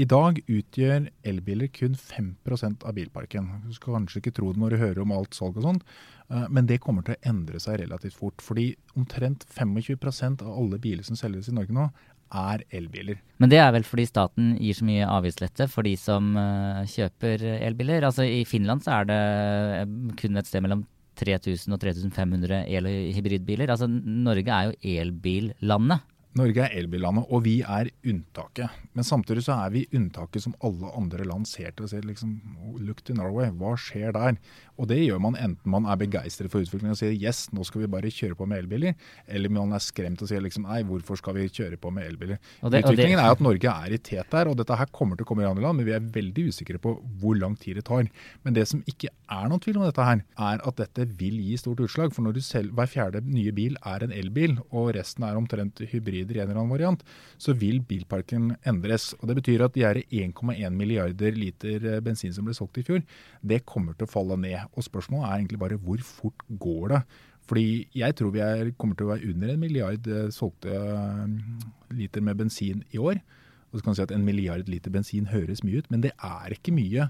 I 0.00 0.06
dag 0.06 0.38
utgjør 0.46 1.08
elbiler 1.26 1.68
kun 1.74 1.96
5% 1.98 2.86
av 2.86 2.94
bilparken. 2.96 3.48
Du 3.66 3.74
skal 3.74 3.98
kanskje 3.98 4.22
ikke 4.22 4.32
tro 4.38 4.52
det 4.54 4.62
når 4.62 4.72
du 4.72 4.82
hører 4.84 5.00
om 5.02 5.12
alt 5.12 5.34
salg 5.36 5.58
og 5.58 5.66
sånt, 5.66 5.96
men 6.54 6.68
det 6.70 6.78
kommer 6.80 7.02
til 7.02 7.16
å 7.16 7.22
endre 7.26 7.58
seg 7.60 7.80
relativt 7.82 8.14
fort. 8.14 8.38
Fordi 8.40 8.68
omtrent 8.94 9.42
25% 9.50 10.44
av 10.46 10.54
alle 10.54 10.78
biler 10.80 11.02
som 11.04 11.18
selges 11.18 11.50
i 11.50 11.56
Norge 11.56 11.74
nå, 11.74 11.88
er 12.30 12.62
elbiler. 12.76 13.18
Men 13.42 13.50
det 13.52 13.58
er 13.62 13.72
vel 13.74 13.86
fordi 13.86 14.06
staten 14.08 14.54
gir 14.60 14.76
så 14.76 14.86
mye 14.86 15.08
avgiftslette 15.08 15.66
for 15.72 15.86
de 15.86 15.96
som 15.98 16.32
uh, 16.38 16.84
kjøper 16.88 17.44
elbiler? 17.58 18.06
Altså 18.06 18.26
I 18.28 18.44
Finland 18.48 18.84
så 18.84 19.00
er 19.00 19.10
det 19.10 19.20
eh, 19.80 19.96
kun 20.20 20.40
et 20.40 20.48
sted 20.48 20.64
mellom 20.64 20.86
3000 21.20 21.74
og 21.74 21.82
3500 21.82 22.62
el- 22.68 22.88
og 22.88 23.18
hybridbiler. 23.18 23.72
Altså 23.72 23.88
Norge 23.90 24.48
er 24.48 24.70
jo 24.70 24.96
elbillandet. 25.00 26.06
Norge 26.38 26.62
er 26.62 26.76
elbillandet, 26.78 27.26
og 27.26 27.42
vi 27.42 27.56
er 27.66 27.88
unntaket. 28.06 28.70
Men 28.94 29.06
samtidig 29.06 29.42
så 29.48 29.56
er 29.64 29.72
vi 29.74 29.88
unntaket 29.98 30.44
som 30.44 30.54
alle 30.62 30.92
andre 30.94 31.26
land 31.26 31.48
ser 31.50 31.72
til 31.74 31.88
og 31.88 31.90
ser 31.90 32.06
liksom 32.06 32.36
Look 32.78 33.02
to 33.02 33.16
Norway, 33.18 33.50
hva 33.50 33.74
skjer 33.74 34.14
der? 34.14 34.38
Og 34.80 34.88
det 34.88 34.98
gjør 35.02 35.20
man 35.20 35.36
enten 35.36 35.70
man 35.70 35.86
er 35.90 35.98
begeistret 36.00 36.50
for 36.52 36.64
utviklingen 36.64 36.96
og 36.96 37.00
sier 37.00 37.12
yes, 37.12 37.46
nå 37.52 37.64
skal 37.68 37.84
vi 37.84 37.90
bare 37.92 38.10
kjøre 38.12 38.38
på 38.38 38.48
med 38.48 38.62
elbiler, 38.64 38.96
eller 39.28 39.52
man 39.52 39.74
er 39.76 39.82
skremt 39.84 40.22
og 40.24 40.30
sier 40.30 40.40
liksom 40.44 40.64
nei, 40.64 40.80
hvorfor 40.88 41.20
skal 41.20 41.36
vi 41.36 41.48
kjøre 41.52 41.76
på 41.80 41.92
med 41.92 42.08
elbiler? 42.08 42.38
Det- 42.40 42.64
og 42.64 42.70
det- 42.72 42.84
Utviklingen 42.84 43.20
er 43.20 43.30
at 43.30 43.40
Norge 43.44 43.68
er 43.68 43.92
i 43.92 43.98
tet 43.98 44.30
der, 44.30 44.48
og 44.48 44.56
dette 44.56 44.76
her 44.76 44.86
kommer 44.86 45.16
til 45.16 45.24
å 45.24 45.28
komme 45.28 45.42
i 45.42 45.50
andre 45.50 45.62
land, 45.62 45.76
men 45.76 45.86
vi 45.86 45.92
er 45.92 46.00
veldig 46.00 46.48
usikre 46.48 46.78
på 46.80 46.96
hvor 47.20 47.38
lang 47.38 47.56
tid 47.58 47.76
det 47.76 47.84
tar. 47.84 48.08
Men 48.44 48.54
det 48.54 48.66
som 48.68 48.82
ikke 48.88 49.08
er 49.28 49.48
noen 49.48 49.60
tvil 49.60 49.76
om 49.76 49.84
dette 49.84 50.04
her, 50.04 50.22
er 50.38 50.60
at 50.66 50.76
dette 50.76 51.06
vil 51.18 51.36
gi 51.38 51.56
stort 51.56 51.78
utslag. 51.84 52.12
For 52.14 52.22
når 52.22 52.34
du 52.34 52.40
selv, 52.40 52.72
hver 52.72 52.88
fjerde 52.88 53.22
nye 53.24 53.52
bil 53.52 53.76
er 53.84 54.02
en 54.02 54.12
elbil, 54.12 54.58
og 54.72 54.94
resten 54.94 55.24
er 55.24 55.36
omtrent 55.36 55.76
hybrider 55.90 56.36
i 56.36 56.40
en 56.40 56.50
eller 56.50 56.60
annen 56.62 56.72
variant, 56.72 57.02
så 57.38 57.54
vil 57.56 57.80
bilparken 57.80 58.56
endres. 58.64 59.14
Og 59.20 59.28
Det 59.28 59.36
betyr 59.42 59.64
at 59.64 59.74
de 59.74 59.84
her 59.84 60.02
1,1 60.10 60.72
milliarder 60.74 61.32
liter 61.36 61.84
eh, 61.96 62.00
bensin 62.00 62.32
som 62.32 62.44
ble 62.44 62.54
solgt 62.54 62.78
i 62.78 62.82
fjor, 62.82 63.02
det 63.44 63.64
kommer 63.66 63.96
til 63.96 64.06
å 64.06 64.10
falle 64.10 64.36
ned. 64.40 64.60
Og 64.78 64.86
spørsmålet 64.86 65.26
er 65.26 65.40
egentlig 65.40 65.60
bare 65.60 65.80
hvor 65.82 66.02
fort 66.06 66.44
går 66.62 66.94
det? 66.94 67.02
Fordi 67.50 67.88
jeg 67.96 68.14
tror 68.16 68.30
vi 68.30 68.42
er, 68.44 68.70
kommer 68.78 68.94
til 68.94 69.08
å 69.08 69.12
være 69.14 69.32
under 69.32 69.52
en 69.52 69.60
milliard 69.62 70.06
eh, 70.06 70.28
solgte 70.34 70.70
eh, 70.70 71.24
liter 71.98 72.22
med 72.22 72.38
bensin 72.38 72.84
i 72.94 73.00
år. 73.02 73.18
Og 73.70 73.78
så 73.78 73.84
kan 73.84 73.94
du 73.94 73.98
si 73.98 74.04
at 74.06 74.14
En 74.14 74.26
milliard 74.26 74.68
liter 74.70 74.90
bensin 74.90 75.30
høres 75.30 75.64
mye 75.66 75.82
ut, 75.82 75.90
men 75.90 76.02
det 76.02 76.12
er 76.16 76.54
ikke 76.54 76.74
mye. 76.74 77.08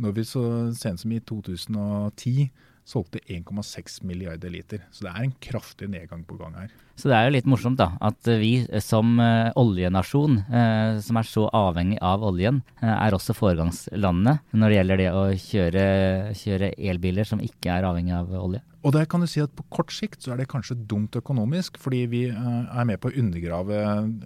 Når 0.00 0.14
vi 0.16 0.24
så 0.28 0.44
sent 0.76 1.00
som 1.02 1.12
i 1.12 1.20
2010 1.20 2.50
solgte 2.88 3.20
1,6 3.30 4.00
milliarder 4.08 4.50
liter. 4.50 4.82
Så 4.90 5.06
det 5.06 5.12
er 5.12 5.26
en 5.26 5.36
kraftig 5.44 5.88
nedgang 5.92 6.24
på 6.26 6.38
gang 6.40 6.56
her. 6.58 6.72
Så 6.96 7.08
det 7.08 7.16
er 7.16 7.26
jo 7.26 7.34
litt 7.36 7.48
morsomt 7.48 7.80
da, 7.80 7.92
at 8.04 8.28
vi 8.38 8.52
som 8.84 9.14
eh, 9.22 9.48
oljenasjon, 9.58 10.42
eh, 10.44 10.98
som 11.02 11.18
er 11.18 11.28
så 11.28 11.46
avhengig 11.56 11.98
av 12.04 12.24
oljen, 12.28 12.60
eh, 12.82 12.92
er 12.92 13.16
også 13.16 13.36
foregangslandet 13.36 14.52
når 14.52 14.68
det 14.68 14.78
gjelder 14.78 15.00
det 15.00 15.08
å 15.12 15.24
kjøre, 15.46 15.86
kjøre 16.42 16.74
elbiler 16.76 17.28
som 17.28 17.42
ikke 17.42 17.72
er 17.78 17.88
avhengig 17.88 18.14
av 18.18 18.36
olje. 18.42 18.62
Og 18.82 18.90
der 18.96 19.06
kan 19.06 19.22
du 19.22 19.28
si 19.30 19.38
at 19.38 19.52
På 19.54 19.62
kort 19.70 19.92
sikt 19.94 20.24
så 20.24 20.32
er 20.32 20.40
det 20.40 20.48
kanskje 20.50 20.74
dumt 20.90 21.14
økonomisk, 21.14 21.76
fordi 21.78 22.00
vi 22.10 22.22
er 22.32 22.86
med 22.88 22.98
på 22.98 23.12
å 23.12 23.14
undergrave 23.20 23.78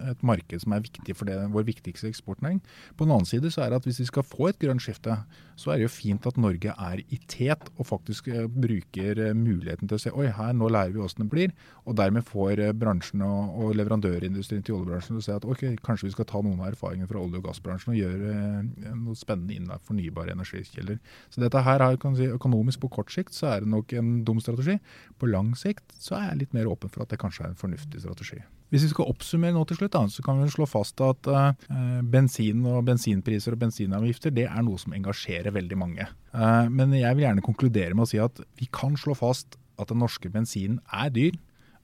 et 0.09 0.23
marked 0.25 0.63
som 0.63 0.73
er 0.73 0.81
viktig 0.81 1.13
for 1.13 1.29
det, 1.29 1.35
vår 1.53 1.67
viktigste 1.67 2.09
eksportnæring. 2.09 2.57
På 2.97 3.05
den 3.05 3.13
annen 3.13 3.29
side 3.29 3.51
så 3.53 3.63
er 3.63 3.69
det 3.69 3.81
at 3.81 3.85
hvis 3.85 4.01
vi 4.01 4.07
skal 4.09 4.25
få 4.25 4.49
et 4.49 4.57
grønt 4.61 4.81
skifte, 4.81 5.19
så 5.57 5.71
er 5.71 5.77
det 5.77 5.85
jo 5.87 5.93
fint 5.93 6.25
at 6.25 6.39
Norge 6.41 6.73
er 6.73 7.03
i 7.05 7.19
tet 7.29 7.69
og 7.77 7.85
faktisk 7.89 8.31
bruker 8.57 9.21
muligheten 9.37 9.89
til 9.89 9.99
å 9.99 10.01
se 10.01 10.13
oi, 10.15 10.31
her 10.33 10.57
nå 10.57 10.71
lærer 10.73 10.95
vi 10.95 11.05
åssen 11.05 11.27
det 11.27 11.31
blir. 11.33 11.53
Og 11.85 11.99
dermed 12.01 12.25
får 12.25 12.56
eh, 12.61 12.73
bransjen 12.75 13.23
og, 13.25 13.55
og 13.61 13.75
leverandørindustrien 13.77 14.65
til 14.65 14.77
oljebransjen 14.79 15.19
og 15.19 15.25
se 15.25 15.35
at 15.35 15.47
ok, 15.47 15.63
kanskje 15.85 16.09
vi 16.09 16.15
skal 16.15 16.27
ta 16.29 16.41
noen 16.43 16.59
av 16.61 16.71
erfaringene 16.71 17.09
fra 17.09 17.21
olje- 17.21 17.41
og 17.41 17.47
gassbransjen 17.47 17.93
og 17.93 17.99
gjøre 17.99 18.33
eh, 18.33 18.91
noe 18.97 19.17
spennende 19.17 19.57
innen 19.57 19.85
fornybare 19.87 20.35
energikilder. 20.35 20.99
Så 21.33 21.43
dette 21.43 21.63
her 21.67 21.85
er 21.85 21.97
si, 22.17 22.29
økonomisk 22.33 22.83
på 22.83 22.91
kort 22.99 23.13
sikt 23.13 23.37
så 23.37 23.51
er 23.53 23.65
det 23.65 23.73
nok 23.73 23.95
en 23.97 24.21
dum 24.27 24.41
strategi. 24.43 24.77
På 25.19 25.29
lang 25.29 25.53
sikt 25.59 25.97
så 26.01 26.19
er 26.19 26.29
jeg 26.31 26.43
litt 26.43 26.57
mer 26.57 26.69
åpen 26.71 26.93
for 26.93 27.05
at 27.05 27.13
det 27.13 27.21
kanskje 27.21 27.45
er 27.45 27.53
en 27.53 27.59
fornuftig 27.59 28.03
strategi. 28.03 28.41
Hvis 28.67 28.83
vi 28.83 28.89
skal 28.91 29.07
oppsummere 29.07 29.55
nå 29.55 29.61
til 29.67 29.77
slutt, 29.79 29.93
da, 29.93 30.01
så 30.11 30.23
kan 30.25 30.41
vi 30.41 30.49
slå 30.51 30.65
fast 30.67 30.99
at 31.03 31.29
eh, 31.31 32.01
bensin 32.11 32.65
og 32.67 32.81
bensinpriser 32.89 33.55
og 33.55 33.61
bensinavgifter 33.61 34.33
det 34.35 34.49
er 34.49 34.65
noe 34.67 34.79
som 34.81 34.95
engasjerer 34.97 35.55
veldig 35.55 35.77
mange. 35.79 36.07
Eh, 36.35 36.65
men 36.67 36.91
jeg 36.97 37.15
vil 37.15 37.23
gjerne 37.23 37.45
konkludere 37.45 37.95
med 37.95 38.03
å 38.07 38.11
si 38.11 38.19
at 38.19 38.43
vi 38.59 38.67
kan 38.67 38.99
slå 38.99 39.15
fast 39.15 39.55
at 39.79 39.93
den 39.93 40.01
norske 40.03 40.29
bensinen 40.33 40.81
er 40.91 41.13
dyr. 41.13 41.37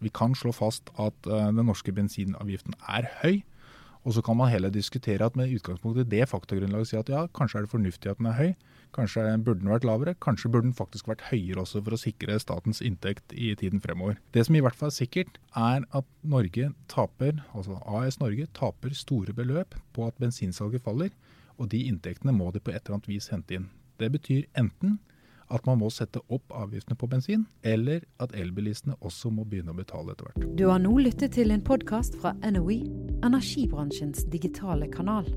Vi 0.03 0.12
kan 0.13 0.36
slå 0.38 0.53
fast 0.55 0.91
at 1.00 1.27
eh, 1.29 1.50
den 1.55 1.67
norske 1.69 1.95
bensinavgiften 1.95 2.75
er 2.91 3.10
høy. 3.24 3.41
Og 4.03 4.17
så 4.17 4.22
kan 4.22 4.36
man 4.36 4.51
heller 4.51 4.72
diskutere 4.72 5.24
at 5.24 5.38
med 5.39 5.51
utgangspunkt 5.55 6.01
i 6.01 6.03
det 6.03 6.27
faktagrunnlaget 6.27 6.89
si 6.89 6.98
at 7.00 7.10
ja, 7.10 7.24
kanskje 7.31 7.62
er 7.62 7.65
det 7.65 7.72
fornuftig 7.72 8.12
at 8.12 8.19
den 8.19 8.27
er 8.27 8.39
høy. 8.39 8.50
Kanskje 8.93 9.24
burde 9.41 9.63
den 9.63 9.72
vært 9.72 9.88
lavere. 9.88 10.13
Kanskje 10.22 10.51
burde 10.51 10.67
den 10.67 10.75
faktisk 10.77 11.07
vært 11.10 11.24
høyere 11.31 11.63
også 11.63 11.81
for 11.81 11.95
å 11.95 12.01
sikre 12.01 12.36
statens 12.41 12.83
inntekt 12.86 13.33
i 13.33 13.53
tiden 13.57 13.81
fremover. 13.81 14.19
Det 14.36 14.43
som 14.45 14.58
i 14.60 14.62
hvert 14.62 14.77
fall 14.77 14.91
er 14.91 14.97
sikkert, 14.97 15.39
er 15.56 15.88
at 15.89 16.10
Norge 16.21 16.73
taper, 16.91 17.39
altså 17.56 17.80
AS 17.88 18.19
Norge 18.21 18.49
taper 18.54 18.93
store 18.93 19.34
beløp 19.34 19.80
på 19.95 20.06
at 20.06 20.19
bensinsalget 20.21 20.84
faller. 20.84 21.15
Og 21.58 21.71
de 21.71 21.86
inntektene 21.88 22.36
må 22.36 22.51
de 22.51 22.62
på 22.62 22.73
et 22.73 22.84
eller 22.84 22.99
annet 22.99 23.10
vis 23.10 23.32
hente 23.34 23.56
inn. 23.56 23.71
Det 24.01 24.12
betyr 24.13 24.45
enten 24.60 24.99
at 25.47 25.65
man 25.65 25.79
må 25.82 25.89
sette 25.93 26.21
opp 26.27 26.53
avgiftene 26.56 26.97
på 26.99 27.10
bensin, 27.12 27.47
eller 27.63 28.06
at 28.23 28.36
elbilistene 28.38 28.97
også 29.01 29.32
må 29.34 29.45
begynne 29.47 29.73
å 29.73 29.79
betale 29.79 30.13
etter 30.13 30.29
hvert. 30.29 30.47
Du 30.58 30.67
har 30.69 30.84
nå 30.84 30.95
lyttet 31.01 31.36
til 31.38 31.53
en 31.53 31.63
podkast 31.63 32.17
fra 32.21 32.36
NOE, 32.43 32.82
energibransjens 33.23 34.27
digitale 34.34 34.89
kanal. 34.91 35.27